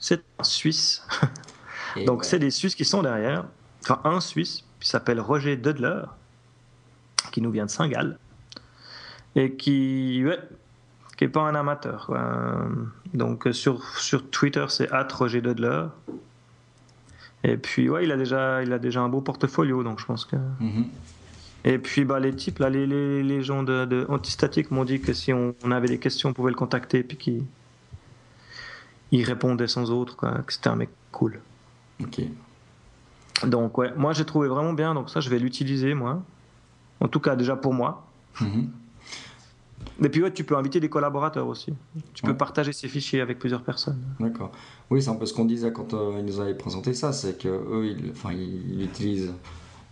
[0.00, 1.06] c'est un Suisse.
[2.06, 3.44] Donc c'est des Suisses qui sont derrière.
[3.82, 6.02] Enfin, un Suisse qui s'appelle Roger Dudler,
[7.30, 8.18] qui nous vient de Saint-Gall,
[9.36, 10.38] et qui, ouais,
[11.18, 12.10] qui est pas un amateur.
[13.12, 15.42] Donc sur, sur Twitter, c'est Roger.
[17.44, 20.24] Et puis, ouais, il a déjà, il a déjà un beau portfolio, donc je pense
[20.24, 20.36] que.
[20.36, 20.84] Mm-hmm.
[21.64, 25.00] Et puis, bah, les types, là, les, les, les gens de, de Antistatique m'ont dit
[25.00, 27.44] que si on, avait des questions, on pouvait le contacter, puis qu'il
[29.10, 31.40] il répondait sans autre, quoi, que c'était un mec cool.
[32.00, 32.20] Ok.
[33.44, 36.22] Donc ouais, moi j'ai trouvé vraiment bien, donc ça je vais l'utiliser moi.
[37.00, 38.06] En tout cas déjà pour moi.
[38.40, 38.70] Mhm.
[40.02, 41.74] Et puis ouais, tu peux inviter des collaborateurs aussi.
[42.14, 43.98] Tu peux partager ces fichiers avec plusieurs personnes.
[44.20, 44.52] D'accord.
[44.90, 47.36] Oui, c'est un peu ce qu'on disait quand euh, ils nous avaient présenté ça, c'est
[47.38, 49.32] qu'eux, ils, ils l'utilisent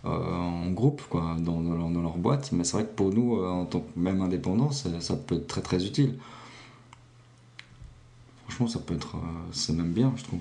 [0.05, 2.51] euh, en groupe, quoi, dans, dans, leur, boîte.
[2.53, 5.47] Mais c'est vrai que pour nous, euh, en tant que même indépendants, ça peut être
[5.47, 6.15] très très utile.
[8.47, 9.17] Franchement, ça peut être,
[9.51, 10.39] c'est même bien, je trouve.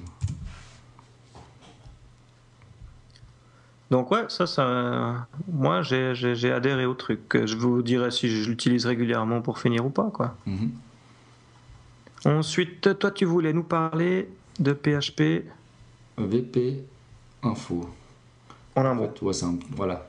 [3.91, 7.21] Donc ouais, ça, ça moi j'ai adhéré au truc.
[7.45, 10.11] Je vous dirai si je l'utilise régulièrement pour finir ou pas.
[10.13, 10.35] quoi.
[10.47, 10.71] Mhm.
[12.25, 15.45] Ensuite, toi tu voulais nous parler de PHP
[16.19, 16.85] VP
[17.43, 17.89] Info.
[18.75, 19.09] En un mot.
[19.71, 20.07] voilà.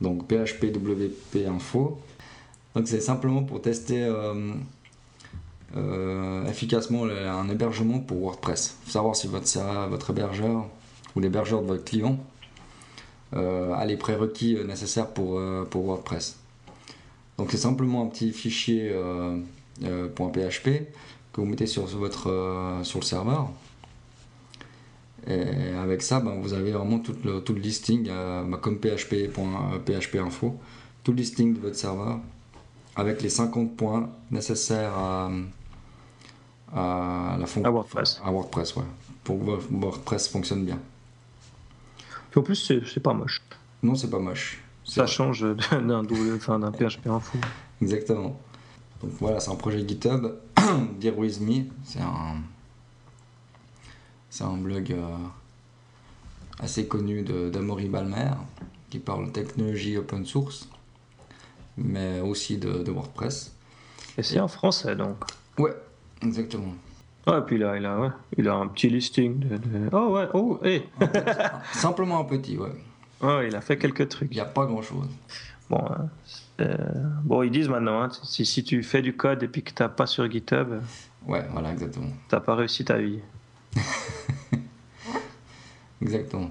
[0.00, 2.00] Donc PHP WP Info.
[2.74, 4.54] Donc c'est simplement pour tester euh,
[5.76, 8.78] euh, efficacement un hébergement pour WordPress.
[8.80, 10.66] Il faut savoir si votre, votre hébergeur
[11.14, 12.18] ou l'hébergeur de votre client
[13.32, 16.38] à les prérequis euh, nécessaires pour, euh, pour WordPress.
[17.38, 18.94] Donc c'est simplement un petit fichier
[19.80, 20.86] .php
[21.32, 23.50] que vous mettez sur, votre, sur le serveur.
[25.26, 29.32] Et avec ça, ben, vous avez vraiment tout le, tout le listing, ben, comme PHP,
[29.86, 30.56] PHP info,
[31.02, 32.20] tout le listing de votre serveur
[32.96, 35.30] avec les 50 points nécessaires à,
[36.74, 38.20] à la à WordPress.
[38.22, 38.84] À WordPress, ouais,
[39.24, 40.78] pour que WordPress fonctionne bien
[42.38, 43.42] en plus, c'est pas moche.
[43.82, 44.62] Non, c'est pas moche.
[44.84, 47.38] Ça change d'un enfin, d'un PHP info.
[47.80, 48.38] Exactement.
[49.02, 50.34] Donc voilà, c'est un projet GitHub.
[51.00, 52.36] Dear With Me, c'est un,
[54.30, 55.16] c'est un blog euh,
[56.60, 58.30] assez connu d'Amory Balmer
[58.88, 60.68] qui parle technologie open source,
[61.76, 63.52] mais aussi de, WordPress.
[64.16, 65.16] Et c'est en français donc.
[65.58, 65.74] Ouais,
[66.22, 66.74] exactement.
[67.26, 69.56] Ouais, puis là, il a, ouais, il a un petit listing de.
[69.56, 70.88] de- Oh ouais, oh, hé
[71.72, 72.72] Simplement un petit, ouais.
[73.20, 74.30] Ouais, il a fait quelques Il trucs.
[74.34, 75.08] n'y a pas grand chose.
[75.70, 76.08] Bon, hein,
[76.60, 76.74] euh,
[77.22, 79.88] bon, ils disent maintenant, hein, si, si tu fais du code et puis que t'as
[79.88, 80.80] pas sur GitHub,
[81.26, 82.08] Ouais, voilà, exactement.
[82.28, 83.20] t'as pas réussi ta vie.
[86.00, 86.50] Exactement.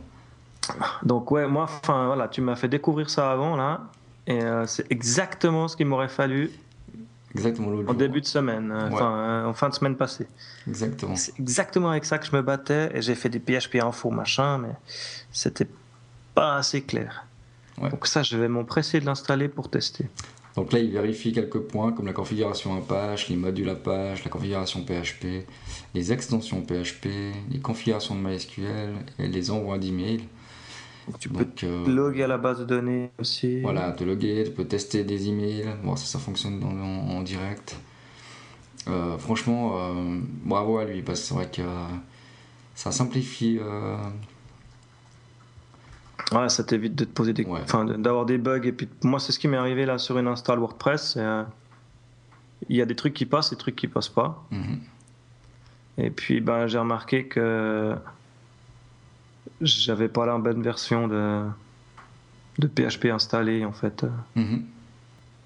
[1.03, 3.81] Donc ouais, moi, enfin voilà, tu m'as fait découvrir ça avant là,
[4.27, 6.51] et euh, c'est exactement ce qu'il m'aurait fallu
[7.36, 7.96] Exactement l'autre en jour.
[8.00, 8.94] début de semaine, euh, Ouais.
[8.94, 10.28] enfin euh, en fin de semaine passée.
[10.67, 11.15] Exactement.
[11.15, 14.58] C'est exactement avec ça que je me battais, et j'ai fait des PHP info machin,
[14.58, 14.74] mais
[15.32, 15.67] c'était
[16.36, 17.26] pas assez clair.
[17.82, 17.89] Ouais.
[17.89, 20.06] Donc ça, je vais m'empresser de l'installer pour tester.
[20.56, 24.84] Donc là, il vérifie quelques points comme la configuration Apache, les modules Apache, la configuration
[24.84, 25.48] PHP,
[25.94, 27.08] les extensions PHP,
[27.50, 30.28] les configurations de MySQL et les envois d'emails.
[31.12, 33.62] Donc, tu peux Donc euh, te loguer à la base de données aussi.
[33.62, 37.21] voilà, te loguer, tu peux tester des emails, voir si ça fonctionne dans- en, en
[37.21, 37.78] direct.
[38.88, 41.86] Euh, franchement, euh, bravo à lui parce que c'est vrai que euh,
[42.76, 43.60] ça simplifie.
[43.62, 43.97] euh,
[46.32, 47.60] Ouais, ça t'évite de te poser des, Ouais.
[47.97, 48.62] d'avoir des bugs.
[48.63, 51.15] Et puis moi, c'est ce qui m'est arrivé là sur une install WordPress.
[51.17, 51.43] euh,
[52.69, 54.43] Il y a des trucs qui passent, des trucs qui passent pas.
[54.52, 54.80] mhm.
[55.97, 57.95] Et puis, ben, j'ai remarqué que
[59.62, 61.43] j'avais pas la bonne version de
[62.60, 64.06] de PHP installée en fait.
[64.36, 64.65] Mhm.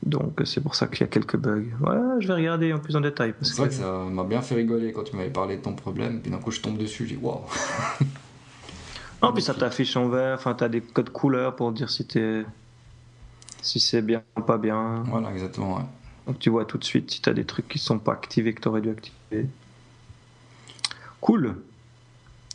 [0.03, 1.65] Donc c'est pour ça qu'il y a quelques bugs.
[1.81, 4.41] Ouais, je vais regarder en plus en détail C'est vrai que que ça m'a bien
[4.41, 6.21] fait rigoler quand tu m'avais parlé de ton problème.
[6.21, 7.41] Puis d'un coup, je tombe dessus, je dis waouh.
[9.23, 10.36] non, puis ça t'affiche en vert.
[10.36, 12.45] Enfin, t'as des codes couleurs pour dire si t'es
[13.62, 15.03] si c'est bien ou pas bien.
[15.08, 15.77] Voilà, exactement.
[15.77, 15.84] ouais.
[16.27, 18.53] Donc tu vois tout de suite si tu as des trucs qui sont pas activés
[18.53, 19.47] que tu aurais dû activer.
[21.19, 21.55] Cool.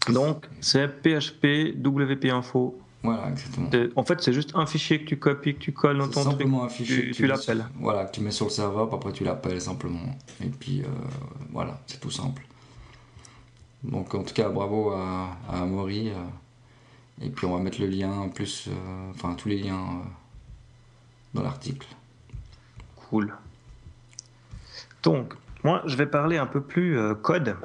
[0.09, 2.79] Donc c'est PHP WP info.
[3.03, 3.71] Voilà, exactement.
[3.97, 6.33] En fait, c'est juste un fichier que tu copies, que tu colles dans ton truc.
[6.33, 7.65] simplement un fichier tu- l'appelles.
[7.81, 10.19] Voilà, que tu mets sur le serveur, puis après tu l'appelles simplement.
[10.43, 10.87] Et puis euh,
[11.51, 12.43] voilà, c'est tout simple.
[13.83, 16.11] Donc en tout cas, bravo à, à Amaury.
[16.11, 16.15] euh,
[17.23, 20.03] et puis on va mettre le lien plus, euh, enfin tous les liens
[21.35, 21.87] dans l'article.
[22.97, 23.35] Cool.
[25.03, 25.35] Donc,
[25.65, 27.57] moi, je vais parler un peu plus code.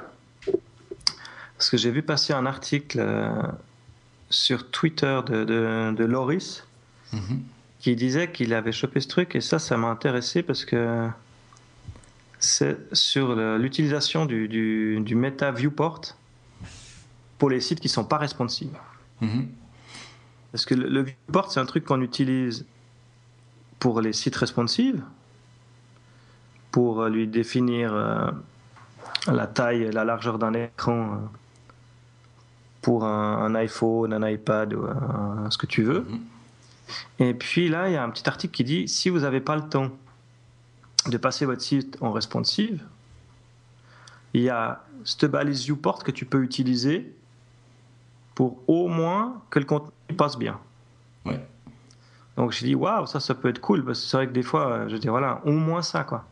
[1.57, 3.31] Parce que j'ai vu passer un article euh,
[4.29, 6.67] sur Twitter de, de, de Loris.
[7.13, 7.43] Mhm.
[7.79, 11.07] qui disait qu'il avait chopé ce truc et ça, ça m'a intéressé parce que
[12.39, 16.01] c'est sur l'utilisation du, du, du Meta Viewport
[17.37, 18.75] pour les sites qui sont pas responsives.
[19.21, 19.47] Mhm.
[20.51, 22.65] Parce que le, le viewport, c'est un truc qu'on utilise
[23.79, 25.03] pour les sites responsives,
[26.71, 28.31] pour lui définir euh,
[29.27, 31.17] la taille et la largeur d'un écran euh,
[32.85, 36.01] pour un, un iPhone, un iPad ou un- ce que tu veux.
[36.07, 36.19] Mhm.
[37.17, 39.55] Et puis là, il y a un petit article qui dit si vous n'avez pas
[39.55, 39.89] le temps
[41.07, 42.83] de passer votre site en responsive,
[44.35, 47.11] il y a cette balise viewport que tu peux utiliser
[48.35, 50.59] pour au moins que le contenu passe bien.
[51.25, 51.43] Ouais.
[52.37, 54.43] Donc je dis waouh, ça, ça peut être cool parce que c'est vrai que des
[54.43, 56.23] fois, euh, je dis voilà, au moins ça quoi.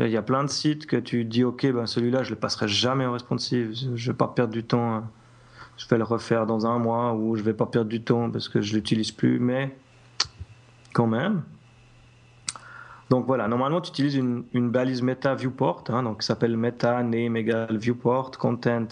[0.00, 2.66] Il y a plein de sites que tu dis ok, ben celui-là, je le passerai
[2.66, 5.04] jamais en responsive, je je vais pas perdre du temps.
[5.76, 8.48] Je vais le refaire dans un mois ou je vais pas perdre du temps parce
[8.48, 9.76] que je l'utilise plus, mais
[10.92, 11.42] quand même.
[13.10, 17.02] Donc voilà, normalement tu utilises une, une balise meta viewport, hein, donc qui s'appelle meta
[17.02, 18.86] name égale viewport content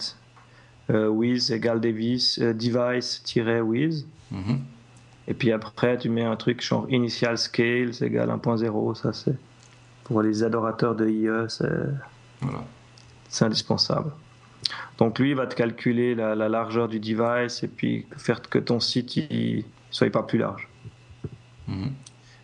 [0.89, 4.05] euh, with égale device, euh, device tiret with.
[4.31, 4.59] Mhm.
[5.27, 8.95] Et puis après, tu mets un truc genre initial scale, c'est égal 1.0.
[8.95, 9.35] Ça, c'est
[10.03, 11.65] pour les adorateurs de IE, c'est
[12.41, 12.63] Voilà.
[13.29, 14.11] c'est indispensable.
[14.97, 18.59] Donc lui, il va te calculer la, la largeur du device et puis faire que
[18.59, 20.67] ton site il soit pas plus large.
[21.67, 21.91] Mhm.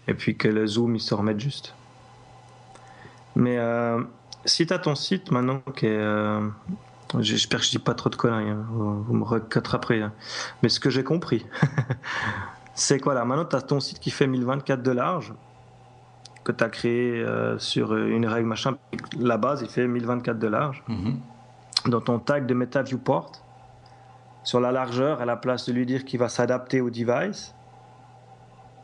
[0.07, 1.73] Et puis que le zoom il se remette juste.
[3.35, 4.01] Mais euh,
[4.45, 5.89] si tu as ton site maintenant qui est.
[5.97, 6.47] euh,
[7.19, 10.03] J'espère que je dis pas trop de conneries, hein, vous, me rattraperez.
[10.03, 10.13] hein.
[10.61, 11.43] Mais ce que j'ai compris,
[12.75, 15.33] c'est quoi là Maintenant, tu as ton site qui fait 1024 de large,
[16.43, 18.77] que tu as créé euh, sur une règle machin.
[19.17, 20.83] La base, il fait 1024 de large.
[20.87, 21.17] Mhm.
[21.85, 23.31] Dans ton tag de Meta Viewport,
[24.43, 27.53] sur la largeur, à la place de lui dire qu'il va s'adapter au device,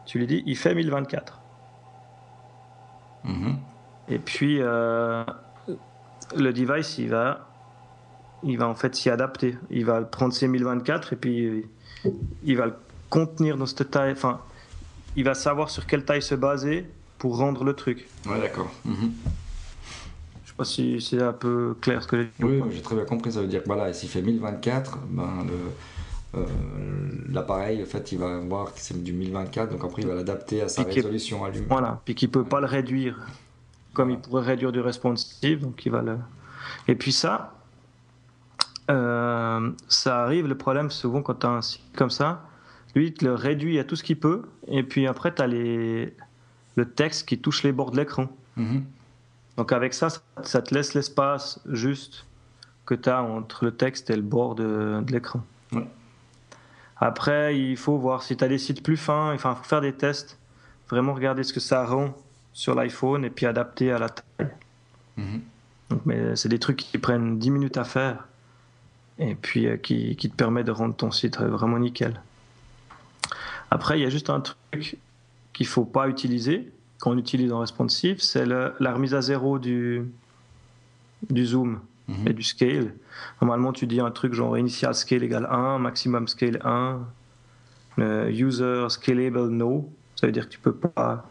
[0.06, 1.42] tu lui dis il fait 1024.
[3.24, 3.58] Mhm.
[4.08, 5.24] Et puis euh,
[6.36, 7.48] le device, il va,
[8.44, 9.58] il va en fait s'y adapter.
[9.72, 11.66] Il va prendre ses 1024 et puis
[12.44, 12.76] il va le
[13.10, 14.12] contenir dans cette taille.
[14.12, 14.40] Enfin,
[15.16, 18.08] il va savoir sur quelle taille se baser pour rendre le truc.
[18.28, 18.72] Ouais, d'accord.
[18.86, 19.14] Mhm.
[20.58, 22.44] Je sais pas si c'est un peu clair ce que j'ai dit.
[22.44, 23.32] Oui, j'ai très bien compris.
[23.32, 26.46] Ça veut dire que voilà, s'il fait 1024, ben, le- euh,
[27.30, 30.62] l'appareil, en fait, il va voir que c'est du 1024, donc après, il va l'adapter
[30.62, 31.62] à sa Puis résolution à lui.
[31.70, 32.02] Voilà.
[32.06, 33.18] Puis qu'il peut pas le réduire.
[33.94, 36.18] comme il pourrait réduire du responsive, donc il va le.
[36.90, 37.54] Et puis ça,
[38.92, 42.44] euh, ça arrive, le problème souvent quand tu as un site comme ça,
[42.94, 45.48] lui il te le réduit à tout ce qu'il peut, et puis après tu as
[45.48, 46.14] les...
[46.76, 48.28] le texte qui touche les bords de l'écran.
[48.58, 48.84] Mhm.
[49.58, 50.10] Donc avec ça,
[50.44, 52.26] ça te laisse l'espace juste
[52.86, 55.42] que tu as entre le texte et le bord de, de l'écran.
[55.72, 55.88] Ouais.
[56.98, 59.94] Après, il faut voir si tu as des sites plus fins, enfin, faut faire des
[59.94, 60.38] tests,
[60.90, 62.16] vraiment regarder ce que ça rend
[62.54, 64.52] sur l'iPhone et puis adapter à la taille.
[65.18, 65.42] Mhm.
[65.90, 68.28] Donc, mais c'est des trucs qui prennent 10 minutes à faire
[69.20, 72.22] et puis euh, qui, qui te permet de rendre ton site vraiment nickel.
[73.72, 74.98] Après, il y a juste un truc
[75.54, 80.04] qu'il faut pas utiliser quand on utilise en responsive, c'est la remise à zéro du,
[81.30, 82.28] du zoom Mhm.
[82.28, 82.94] et du scale.
[83.42, 87.00] Normalement, tu dis un truc genre initial scale égale 1, maximum scale 1,
[87.98, 91.28] le user scalable no, ça veut dire que tu peux pas,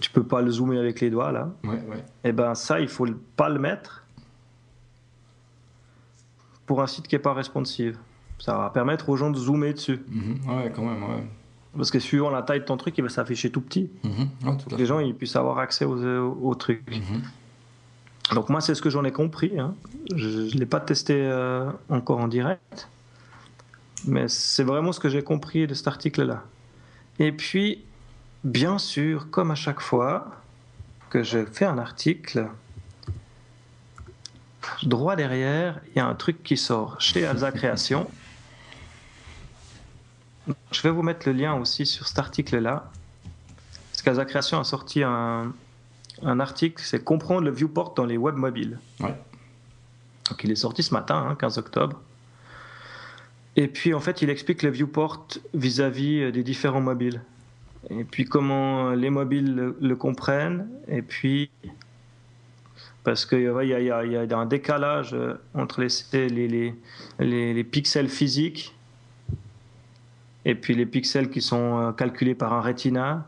[0.00, 1.50] tu peux pas le zoomer avec les doigts là.
[1.64, 2.02] Ouais, ouais.
[2.24, 4.04] Et ben ça, il faut pas le mettre
[6.66, 7.98] pour un site qui est pas responsive.
[8.38, 10.00] Ça va permettre aux gens de zoomer dessus.
[10.08, 10.38] Mhm.
[10.48, 11.26] Ouais, quand même, ouais.
[11.76, 13.90] Parce que suivant la taille de ton truc, il va s'afficher tout petit.
[14.04, 14.10] Ouais,
[14.56, 14.86] tout à Les fait.
[14.86, 15.96] gens, ils puissent avoir accès aux,
[16.42, 16.82] aux- trucs.
[16.90, 17.22] Mhm.
[18.34, 19.58] Donc moi, c'est ce que j'en ai compris.
[19.58, 19.74] hein.
[20.14, 22.88] Je ne l'ai pas testé euh, encore en direct.
[24.06, 26.42] Mais c'est vraiment ce que j'ai compris de cet article-là.
[27.18, 27.82] Et puis,
[28.44, 30.30] bien sûr, comme à chaque fois
[31.10, 32.46] que je fais un article,
[34.82, 38.08] droit derrière, il y a un truc qui sort chez Alza Création.
[40.70, 42.90] Je vais vous mettre le lien aussi sur cet article-là.
[43.90, 45.52] Parce qu'Alza Création a sorti un,
[46.22, 48.78] un article, c'est comprendre le viewport dans les web mobiles.
[49.00, 49.14] Ouais.
[50.28, 52.00] Donc il est sorti ce matin, hein, 15 octobre.
[53.56, 57.22] Et puis en fait, il explique le viewport vis-à-vis euh, des différents mobiles.
[57.90, 60.68] Et puis comment les mobiles le, le comprennent.
[60.88, 61.50] Et puis
[63.04, 65.88] parce qu'il y, a- y, y un décalage euh, entre les,
[66.28, 66.74] les, les,
[67.20, 68.74] les- les pixels physiques
[70.46, 73.26] et puis les pixels qui sont euh, calculés par un Retina.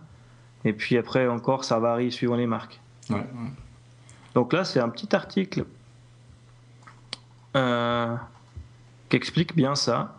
[0.64, 2.80] Et puis après encore, ça varie suivant les marques.
[3.10, 3.50] Ouais, ouais.
[4.34, 5.64] Donc là, c'est un petit article
[7.56, 8.14] euh,
[9.08, 10.14] qui explique bien ça.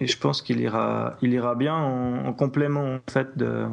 [0.00, 3.66] Et je pense qu'il ira, il ira bien en, en complément en fait de,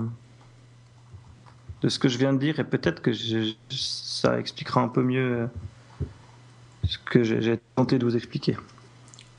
[1.82, 2.60] de ce que je viens de dire.
[2.60, 5.48] Et peut-être que je- ça expliquera un peu mieux euh,
[6.84, 8.58] ce que j'ai tenté de vous expliquer.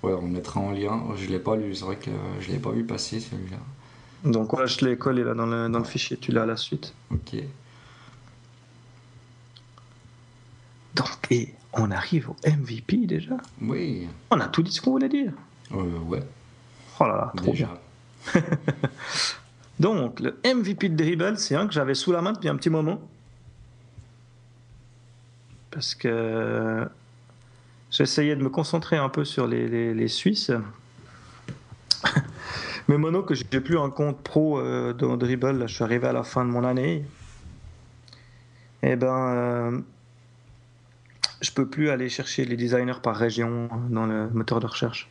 [0.02, 1.02] Ouais, on mettra en lien.
[1.16, 3.58] Je l'ai pas lu, c'est vrai que je l'ai pas vu passer celui-là.
[4.24, 6.16] Donc voilà, je l'ai collé là dans le, dans le fichier.
[6.16, 6.94] Tu l'as à la suite.
[7.10, 7.36] Ok.
[10.94, 13.36] Donc, et on arrive au MVP déjà.
[13.60, 14.08] Oui.
[14.30, 15.32] On a tout dit ce qu'on voulait dire.
[15.72, 16.22] Euh, ouais,
[17.00, 17.68] Oh là là, trop bien.
[18.32, 18.40] déjà.
[19.80, 22.70] Donc, le MVP de Dribble, c'est un que j'avais sous la main depuis un petit
[22.70, 23.00] moment.
[25.70, 26.88] Parce que
[27.90, 30.50] j'essayais de me concentrer un peu sur les, les- Suisses.
[32.88, 36.22] Mais maintenant que j'ai plus un compte pro euh, Dribble, je suis arrivé à la
[36.22, 37.04] fin de mon année.
[38.82, 39.78] Et ben, euh,
[41.40, 45.08] je peux plus aller chercher les designers par région dans le moteur de recherche.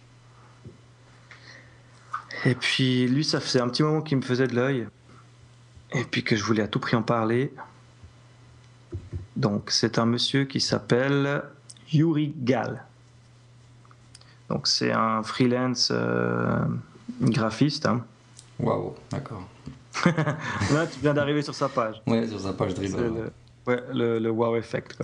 [2.45, 4.87] Et puis lui, ça faisait un petit moment qu'il me faisait de l'œil.
[5.93, 7.53] Et puis que je voulais à tout prix en parler.
[9.35, 11.43] Donc c'est un monsieur qui s'appelle
[11.91, 12.83] Yuri Gal.
[14.49, 16.59] Donc c'est un freelance euh,
[17.21, 17.85] graphiste.
[17.85, 18.03] hein.
[18.59, 19.43] Waouh, d'accord.
[20.05, 22.01] Là, tu viens d'arriver sur sa page.
[22.07, 23.31] Ouais, sur sa page C'est dribble.
[23.65, 24.97] le, ouais, le, le wow effect.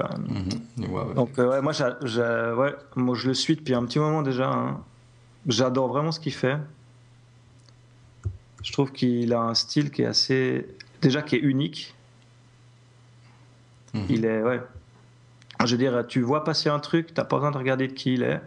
[1.15, 4.49] Donc euh, ouais, moi, ouais, je le suis depuis un petit moment déjà.
[4.49, 4.79] hein.
[5.47, 6.57] J'adore vraiment ce qu'il fait.
[8.63, 10.65] Je trouve qu'il a un style qui est assez,
[11.01, 11.93] déjà qui est unique.
[13.93, 14.05] Mhm.
[14.09, 14.61] Il est ouais.
[15.65, 18.13] Je veux dire, tu vois passer un truc, t'as pas besoin de regarder de qui
[18.15, 18.41] il est.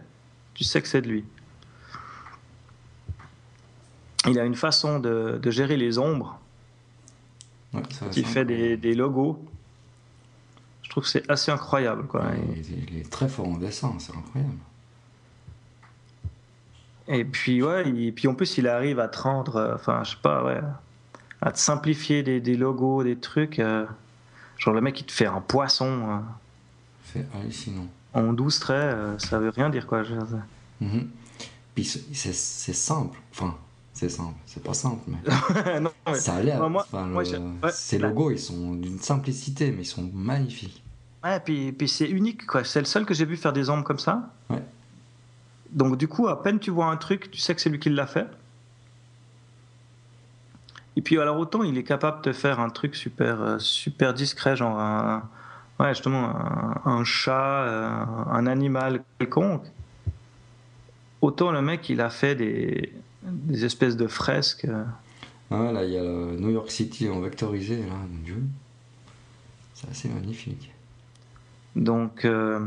[0.53, 1.25] Tu sais que c'est de lui.
[4.27, 6.39] Il a une façon de, de gérer les ombres.
[7.73, 9.39] Ouais, ça, fait des, des logos.
[10.83, 12.07] Je trouve que c'est assez incroyable.
[12.07, 12.21] Quoi.
[12.21, 14.55] Ouais, il, il est très fort en dessin, c'est incroyable.
[17.07, 20.11] Et puis, ouais, et puis en plus, il arrive à te rendre, euh, enfin, je
[20.11, 20.59] sais pas, ouais,
[21.41, 23.59] à te simplifier des, des logos, des trucs.
[23.59, 23.85] euh,
[24.57, 26.17] genre, le mec, il te fait un poisson euh,
[27.13, 27.87] C'est hallucinant.
[28.13, 30.03] en 12 traits, euh, ça veut rien dire, quoi.
[30.03, 30.13] je.
[30.81, 31.09] Mhm.
[31.75, 33.17] Puis c'est- simple.
[33.31, 33.55] Enfin,
[33.93, 34.35] c'est simple.
[34.45, 35.17] C'est pas simple, mais
[35.79, 36.61] non, mais- ça a l'air.
[36.63, 37.25] Enfin, ouais.
[37.71, 40.83] ces logos, ils sont d'une simplicité, mais ils sont magnifiques.
[41.23, 42.63] Ouais, puis, puis c'est unique, quoi.
[42.63, 44.29] C'est le seul que j'ai vu faire des ombres comme ça.
[44.49, 44.63] Ouais.
[45.71, 47.89] Donc, du coup, à peine tu vois un truc, tu sais que c'est lui qui
[47.89, 48.27] l'a fait.
[50.95, 54.55] Et puis, alors, autant il est capable de faire un truc super, euh, super discret,
[54.55, 55.29] genre un,
[55.79, 57.89] ouais, justement, un, un chat, euh,
[58.31, 59.65] un animal quelconque,
[61.21, 64.65] autant le mec, il a fait des, des espèces de fresques.
[64.65, 64.83] euh,
[65.51, 68.41] Ah, là, il y a le New York City en vectorisé, là, mon dieu.
[69.73, 70.71] C'est assez magnifique.
[71.75, 72.65] Donc, euh,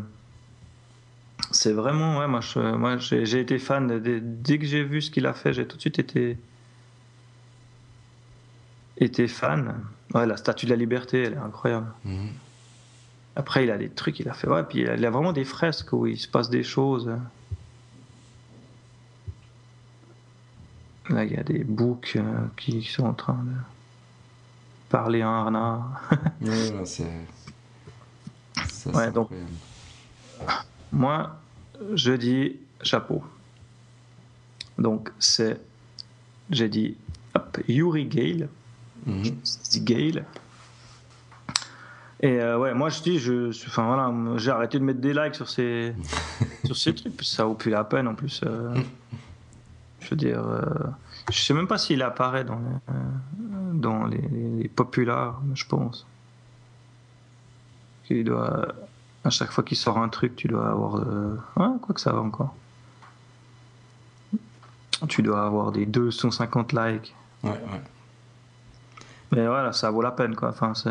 [1.50, 2.40] c'est vraiment, ouais, moi,
[2.98, 3.88] j'ai été fan.
[3.88, 6.38] de- de- dès que j'ai vu ce qu'il a fait, j'ai tout de suite été,
[8.98, 9.74] été fan.
[10.14, 11.86] Ouais, la statue de la liberté, elle est incroyable.
[12.04, 12.28] Mhm.
[13.40, 15.94] Après, il a des trucs, il a fait, ouais, puis il a, vraiment des fresques
[15.94, 17.10] où il se passe des choses.
[21.08, 22.22] Là, il y a des boucs euh,
[22.58, 23.56] qui sont en train de
[24.90, 26.02] parler à un renard.
[26.42, 27.04] Ouais, c'est.
[28.92, 30.64] Ouais, donc- incroyable.
[30.92, 31.40] Moi,
[31.94, 33.24] je dis chapeau.
[34.76, 35.58] Donc, c'est,
[36.50, 36.94] j'ai dit,
[37.34, 38.50] hop, Yuri Gale.
[39.06, 39.30] Je
[39.70, 40.26] dis Gale.
[42.22, 45.34] Et euh, ouais, moi je dis, je, enfin voilà, j'ai arrêté de mettre des likes
[45.34, 45.94] sur ces,
[46.64, 48.42] sur ces trucs, ça vaut plus la peine en plus.
[48.44, 48.74] euh,
[50.00, 50.60] je veux dire, euh,
[51.30, 55.64] je sais même pas s'il apparaît dans les, euh, dans les, les, les populaires, je
[55.64, 56.06] pense.
[58.10, 58.66] Il doit,
[59.24, 62.20] à chaque fois qu'il sort un truc, tu dois avoir, ouais, quoi que ça va
[62.20, 62.54] encore.
[65.08, 67.14] Tu dois avoir des 250 likes.
[67.44, 67.80] Ouais, ouais.
[69.30, 70.48] Mais voilà, ça vaut la peine, quoi.
[70.48, 70.90] Enfin, c'est,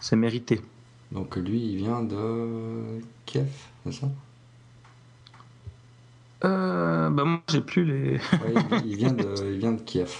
[0.00, 0.60] c'est mérité.
[1.12, 3.48] Donc lui, il vient de Kiev,
[3.84, 4.08] c'est ça?
[6.44, 8.12] Euh, bah moi, j'ai plus les.
[8.16, 10.12] Ouais, il, il vient de, il vient de Kiev.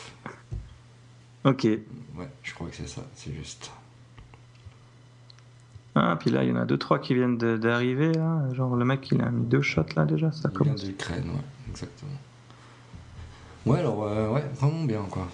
[1.44, 1.64] ok.
[1.64, 3.70] Ouais, je crois que c'est ça, c'est juste.
[5.94, 8.12] Ah, puis là, il y en a deux, trois qui viennent d'arriver.
[8.52, 10.30] Genre, le mec, il a mis deux shots là déjà.
[10.32, 10.84] Ça Il vient commence.
[10.84, 12.10] d'Ukraine, ouais, exactement.
[13.64, 15.26] Ouais, alors, euh, ouais, vraiment bien, quoi.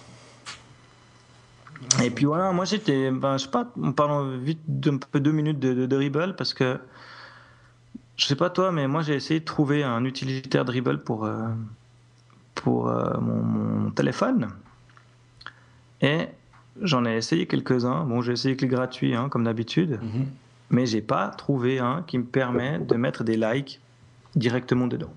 [2.03, 5.33] Et puis voilà, moi j'étais, ben, je sais pas, en parlant vite d'un peu deux
[5.33, 6.79] minutes de, de, Dribble, parce que
[8.17, 11.49] je sais pas toi, mais moi j'ai essayé de trouver un utilitaire Dribble pour, euh,
[12.55, 14.49] pour euh, mon, mon téléphone.
[16.01, 16.27] Et
[16.81, 18.05] j'en ai essayé quelques-uns.
[18.05, 20.27] Bon, j'ai essayé que les gratuits, hein, comme d'habitude, Mhm.
[20.71, 23.81] mais j'ai pas trouvé un qui me permet de mettre des likes
[24.37, 25.13] directement dedans.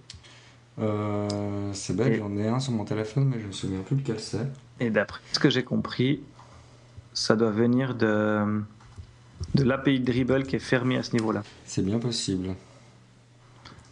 [0.79, 3.95] Euh, c'est bête, Et- j'en ai un sur mon téléphone, mais je me souviens plus
[3.95, 4.45] lequel c'est.
[4.79, 6.21] Et d'après ce que j'ai compris,
[7.15, 8.61] ça doit venir de,
[9.55, 11.41] de l'API Dribble qui est fermé à ce niveau-là.
[11.65, 12.49] C'est bien possible.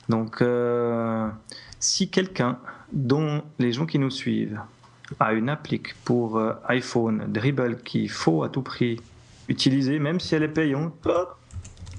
[0.09, 1.29] Donc, euh,
[1.79, 2.59] si quelqu'un
[2.91, 4.59] dont les gens qui nous suivent
[5.19, 8.99] a une applique pour euh, iPhone Dribble qu'il faut à tout prix
[9.47, 10.93] utiliser, même si elle est payante,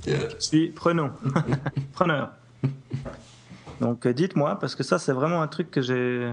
[0.07, 1.11] je suis prenons,
[1.93, 2.31] preneur.
[3.81, 6.33] Donc, euh, dites-moi, parce que ça, c'est vraiment un truc que j'ai.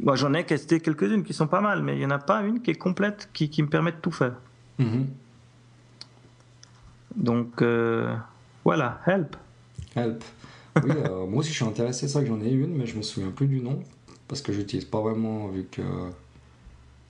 [0.00, 2.42] Moi, j'en ai testé quelques-unes qui sont pas mal, mais il n'y en a pas
[2.42, 4.34] une qui est complète qui, qui me permet de tout faire.
[4.78, 5.06] Mhm.
[7.16, 8.14] Donc, euh,
[8.64, 9.36] voilà, help.
[9.94, 10.22] Help.
[10.82, 12.96] Oui, euh, moi aussi je suis intéressé, c'est vrai que j'en ai une, mais je
[12.96, 13.82] me souviens plus du nom,
[14.28, 15.82] parce que j'utilise pas vraiment, vu que.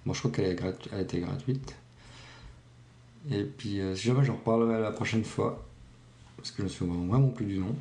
[0.05, 0.57] Moi je crois qu'elle
[0.93, 1.74] elle était gratuite.
[3.30, 5.66] Et puis euh, si jamais j'en reparlerai la prochaine fois,
[6.37, 7.74] parce que je me souviens vraiment plus du nom.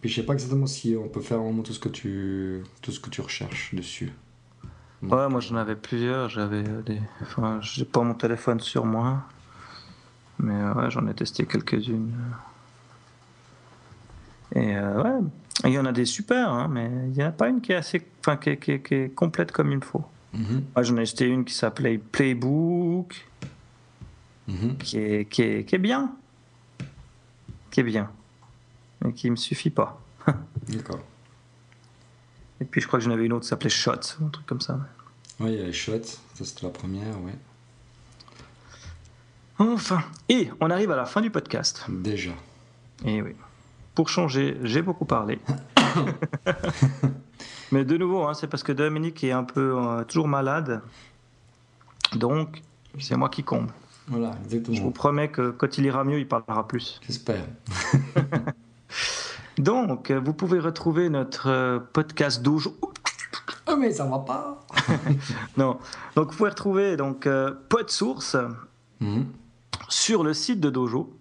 [0.00, 2.90] Puis je sais pas exactement si on peut faire vraiment tout ce que tu, tout
[2.90, 4.12] ce que tu recherches dessus.
[5.02, 6.28] Ouais, moi j'en avais plusieurs.
[6.28, 7.00] J'avais euh, des.
[7.22, 9.22] Enfin, j'ai pas mon téléphone sur moi,
[10.38, 12.12] mais euh, ouais, j'en ai testé quelques-unes.
[14.54, 15.26] Et euh, ouais,
[15.64, 17.72] il y en a des super, hein, mais il n'y en a pas une qui
[17.72, 20.04] est assez, enfin, qui est, qui est- qui est complète comme il faut.
[20.32, 23.26] Mhm, Moi, j'en ai testé une qui s'appelait Playbook,
[24.80, 26.12] qui est, qui est, qui est bien,
[27.70, 28.10] qui est bien,
[29.02, 30.00] mais qui me suffit pas.
[30.68, 31.00] D'accord.
[32.60, 33.92] Et puis je crois que j'en avais une autre qui s'appelait Shot,
[34.22, 34.78] un truc comme ça.
[35.38, 36.02] Ouais, il y a les shots,
[36.34, 37.34] ça c'était la première, ouais.
[39.58, 41.84] Enfin, et on arrive à la fin du podcast.
[41.88, 42.32] Déjà.
[43.04, 43.34] Et oui.
[43.94, 45.38] Pour changer, j'ai beaucoup parlé.
[47.72, 50.82] Mais de nouveau, hein, c'est parce que Dominique est un peu euh, toujours malade.
[52.16, 52.62] Donc,
[52.98, 53.72] c'est moi qui comble.
[54.08, 54.90] Voilà, Je vous exactement.
[54.90, 57.00] promets que quand il ira mieux, il parlera plus.
[57.06, 57.44] J'espère.
[59.62, 62.76] Donc, euh, vous pouvez retrouver notre euh, podcast Dojo.
[63.68, 64.60] Oh mais ça va pas
[65.56, 65.78] Non.
[66.16, 68.36] Donc, vous pouvez retrouver donc euh, PodSource
[69.00, 69.26] Mhm.
[69.88, 71.12] sur le site de Dojo.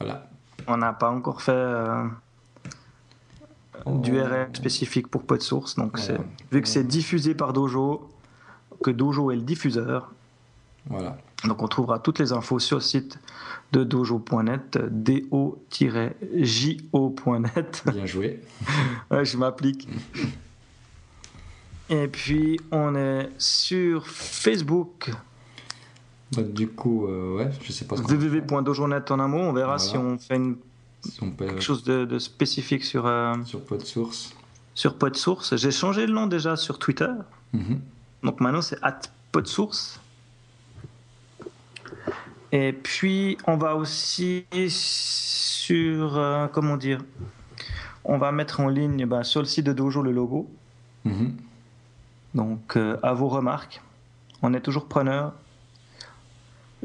[0.00, 0.26] Voilà.
[0.66, 2.04] On n'a pas encore fait euh,
[3.86, 4.24] du Oh.
[4.24, 5.76] RL spécifique pour PodSource.
[5.76, 6.02] Donc, Ouais.
[6.02, 6.20] c'est-
[6.50, 8.08] vu que c'est diffusé par Dojo,
[8.82, 10.12] que Dojo est le diffuseur,
[10.86, 11.16] Voilà.
[11.44, 13.18] Donc on trouvera toutes les infos sur le site
[13.72, 14.78] de dojo.net,
[16.62, 17.82] do-jo.net.
[17.92, 18.40] Bien joué.
[19.10, 19.88] Ouais, je m'applique.
[21.90, 25.10] Et puis, on est sur Facebook.
[26.34, 29.52] Bah, du coup, euh, ouais, je sais pas ce qu'on www.dojournet en un mot, on
[29.52, 29.90] verra Voilà.
[29.90, 30.56] si on fait une,
[31.06, 34.34] si on peut quelque chose de, de spécifique sur, euh, sur PodSource.
[34.74, 35.56] sur PodSource.
[35.56, 37.10] J'ai changé le nom déjà sur Twitter.
[37.52, 37.80] Mhm.
[38.22, 40.00] Donc maintenant c'est at PodSource.
[42.52, 47.02] Et puis on va aussi sur euh, comment dire,
[48.04, 50.48] on va mettre en ligne ben, sur le site de Dojo le logo.
[51.04, 51.34] Mhm.
[52.34, 53.80] Donc euh, à vos remarques,
[54.42, 55.32] on est toujours preneur.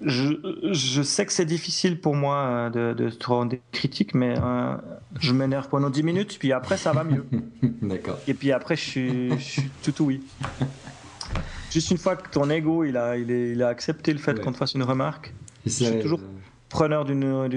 [0.03, 0.34] Je,
[0.74, 4.36] je sais que c'est difficile pour moi euh, de, de te rendre des critiques, mais
[4.39, 4.76] euh,
[5.20, 7.26] je m'énerve pendant 10 minutes, puis après ça va mieux.
[7.82, 8.20] D'accord.
[8.28, 10.22] Et puis après, je suis, je suis tout oui.
[11.72, 14.34] Juste une fois que ton ego il a, il est- il a accepté le fait
[14.38, 14.39] Ouais.
[14.43, 15.34] qu'on te fasse une remarque,
[15.70, 16.26] J'essaierai toujours- de-
[16.70, 17.47] preneur d'une-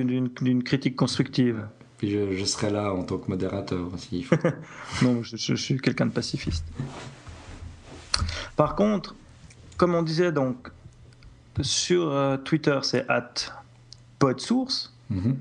[0.62, 1.66] critique constructive.
[1.98, 3.90] Puis je, je serai là en tant que modérateur
[4.24, 4.36] faut.
[5.02, 6.64] Non, je, je- je suis quelqu'un de pacifiste.
[8.56, 9.14] Par contre,
[9.76, 10.70] comme on disait donc
[11.62, 13.32] sur euh, Twitter, c'est at
[14.18, 14.92] podsource.
[15.10, 15.36] Mhm.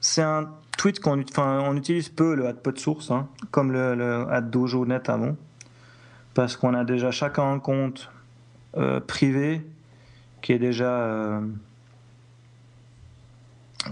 [0.00, 0.48] C'est un
[0.78, 5.36] tweet qu'on on utilise peu le at podsource, hein, comme le, le at dojo.net avant,
[6.34, 8.08] parce qu'on a déjà chacun un compte
[8.76, 9.62] euh, privé
[10.40, 11.40] qui est déjà euh,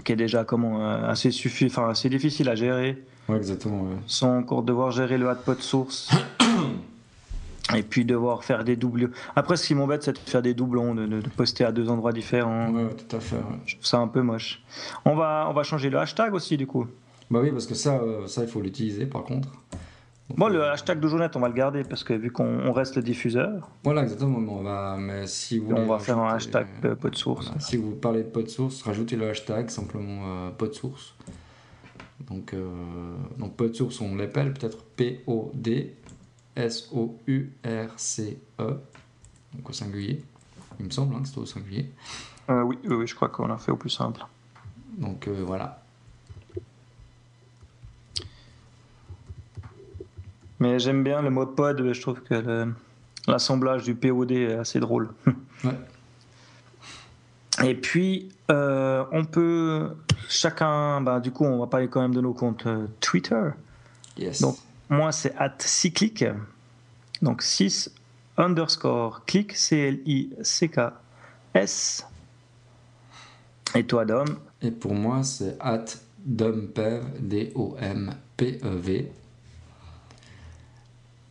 [0.03, 3.81] qui est déjà comment euh, assez suffi- enfin assez difficile à gérer Ouais, exactement.
[3.83, 3.95] ouais.
[4.07, 6.09] sans encore devoir gérer le hotpot source
[7.75, 9.11] et puis devoir faire des doubles.
[9.35, 12.71] Après, ce qui m'embête, c'est de faire des doublons, de, poster à deux endroits différents.
[12.71, 13.35] Ouais, tout à fait.
[13.35, 13.41] ouais.
[13.67, 14.61] Je trouve ça un peu moche.
[15.05, 16.87] On va, on va changer le hashtag aussi, du coup.
[17.29, 19.49] Bah oui, parce que ça, euh, ça il faut l'utiliser par contre.
[20.35, 22.71] Bon, euh, le hashtag de Journette, on va le garder parce que vu qu'on on
[22.71, 24.37] reste le diffuseur, Voilà, exactement.
[24.37, 26.67] On va, mais si vous on va faire un hashtag
[26.99, 27.45] pot de source.
[27.47, 31.15] Voilà, Si vous parlez de PodSource, rajoutez le hashtag simplement euh, PodSource.
[32.29, 32.67] Donc, euh,
[33.37, 34.83] donc PodSource, on l'appelle peut-être
[37.65, 38.79] P-O-D-S-O-U-R-C-E.
[39.53, 40.21] Donc au singulier.
[40.79, 41.91] Il me semble hein, que c'était au singulier.
[42.49, 44.25] Euh, oui, oui, oui, je crois qu'on a fait au plus simple.
[44.97, 45.83] Donc euh, voilà.
[50.59, 52.67] Mais j'aime bien le mot pod, je trouve que
[53.27, 55.09] l'assemblage du POD est assez drôle.
[55.65, 55.75] Ouais.
[57.65, 59.89] Et puis, euh, on peut
[60.29, 63.49] chacun, bah, du coup, on va parler quand même de nos comptes euh, Twitter.
[64.17, 64.39] Yes.
[64.41, 64.55] Donc,
[64.89, 66.33] moi, c'est at 6click.
[67.21, 67.91] Donc, 6
[68.37, 70.07] underscore click, C-L-I-C-K-S.
[73.75, 74.25] Et toi, Dom?
[74.61, 75.83] Et pour moi, c'est at
[76.25, 79.11] dompev, D-O-M-P-E-V.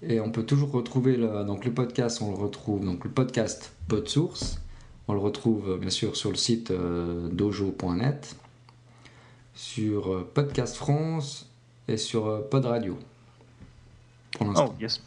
[0.02, 3.72] Et on peut toujours retrouver le, donc le podcast, on le retrouve, donc le podcast
[3.88, 4.60] PodSource,
[5.08, 8.36] on le retrouve euh, bien sûr sur le site euh, dojo.net,
[9.54, 11.50] sur euh, Podcast France
[11.88, 12.96] et sur euh, Pod Radio.
[14.38, 14.52] Pour.
[14.56, 15.02] Oh, yes.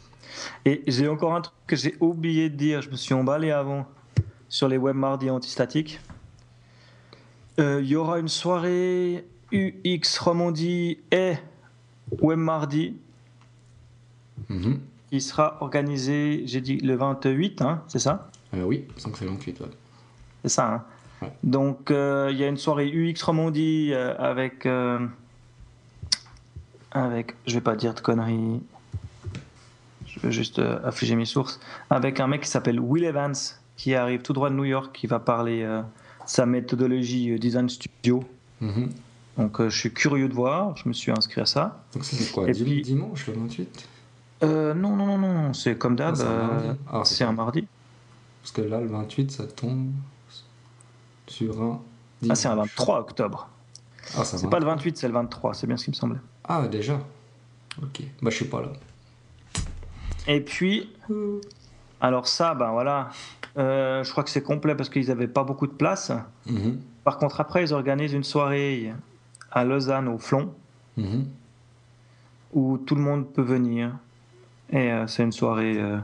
[0.66, 2.82] Et j'ai encore un truc que j'ai oublié de dire.
[2.82, 3.86] Je me suis emballé avant
[4.50, 6.00] sur les web mardis antistatiques.
[7.58, 11.34] Il y aura une soirée UX Romandie et
[12.20, 12.96] web mardi
[14.48, 14.80] Mhm.
[15.10, 18.30] qui sera organisée, j'ai dit le 28, hein, c'est ça?
[18.54, 19.60] Euh, oui, sans que c'est 28.
[19.60, 19.66] ouais.
[20.42, 20.68] C'est ça.
[20.72, 20.84] hein
[21.22, 21.32] Ouais.
[21.44, 24.98] Donc euh, il y a une soirée UX Romandie euh, avec euh,
[26.90, 28.60] avec je vais pas dire de conneries.
[30.06, 31.58] Je vais juste afficher mes sources
[31.90, 33.34] avec un mec qui s'appelle Will Evans
[33.76, 35.80] qui arrive tout droit de New York qui va parler euh,
[36.26, 38.22] sa méthodologie euh, design studio.
[38.60, 38.90] Mhm.
[39.38, 41.82] Donc euh, je suis curieux de voir, je me suis inscrit à ça.
[41.94, 43.88] Donc c'est quoi Et dim- puis- Dimanche le 28
[44.42, 46.78] Euh, non non non non, c'est comme d'hab, Ah, c'est un euh, mardi.
[46.90, 47.68] Ah, c'est un mardi.
[48.42, 49.92] Parce que là, le 28, ça tombe
[51.26, 51.80] sur un.
[52.28, 52.68] Ah c'est un dimanche.
[52.76, 53.48] 23 octobre.
[54.16, 56.18] Ah, C'est pas le 28, c'est le 23, c'est bien ce qui me semblait.
[56.44, 56.98] Ah, déjà
[57.80, 58.02] Ok.
[58.20, 58.68] Bah, je suis pas là.
[60.26, 60.90] Et puis,
[62.00, 63.10] alors ça, ben voilà,
[63.58, 66.12] euh, je crois que c'est complet parce qu'ils n'avaient pas beaucoup de place.
[66.46, 66.80] Mhm.
[67.04, 68.92] Par contre, après, ils organisent une soirée
[69.50, 70.52] à Lausanne au Flon
[70.96, 71.26] Mhm.
[72.52, 73.92] où tout le monde peut venir.
[74.72, 75.98] Et euh, c'est une soirée euh,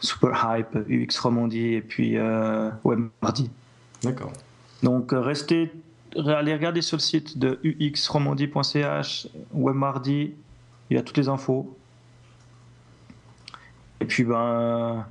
[0.00, 3.50] super hype, UX Romandie et puis euh, Web Mardi.
[4.02, 4.32] D'accord.
[4.82, 5.72] Donc euh, restez,
[6.16, 10.32] allez regarder sur le site de uxromandie.ch, Web Mardi,
[10.90, 11.76] il y a toutes les infos.
[14.00, 15.06] Et puis ben,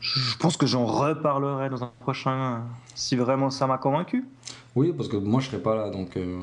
[0.00, 2.58] je pense que j'en reparlerai dans un prochain, euh,
[2.94, 4.24] si vraiment ça m'a convaincu.
[4.76, 6.16] Oui, parce que moi, je serai pas là, donc.
[6.16, 6.40] euh,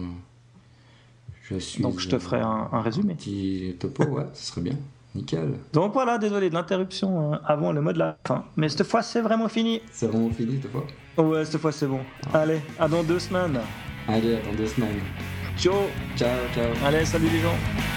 [1.44, 1.82] je suis.
[1.82, 3.16] Donc je te ferai un, un résumé.
[3.16, 4.76] petit topo, ouais, ce serait bien.
[5.18, 5.54] Nickel.
[5.74, 8.46] Donc voilà, désolé de l'interruption euh, avant le mot de la fin.
[8.56, 9.82] Mais cette fois c'est vraiment fini.
[9.92, 10.86] C'est vraiment fini, cette fois
[11.18, 12.00] Ouais, cette fois c'est bon.
[12.34, 13.60] Allez, à dans deux semaines.
[14.08, 15.02] Allez, attends deux semaines.
[15.58, 15.74] Ciao.
[16.16, 16.72] Ciao, ciao.
[16.86, 17.97] Allez, salut les gens.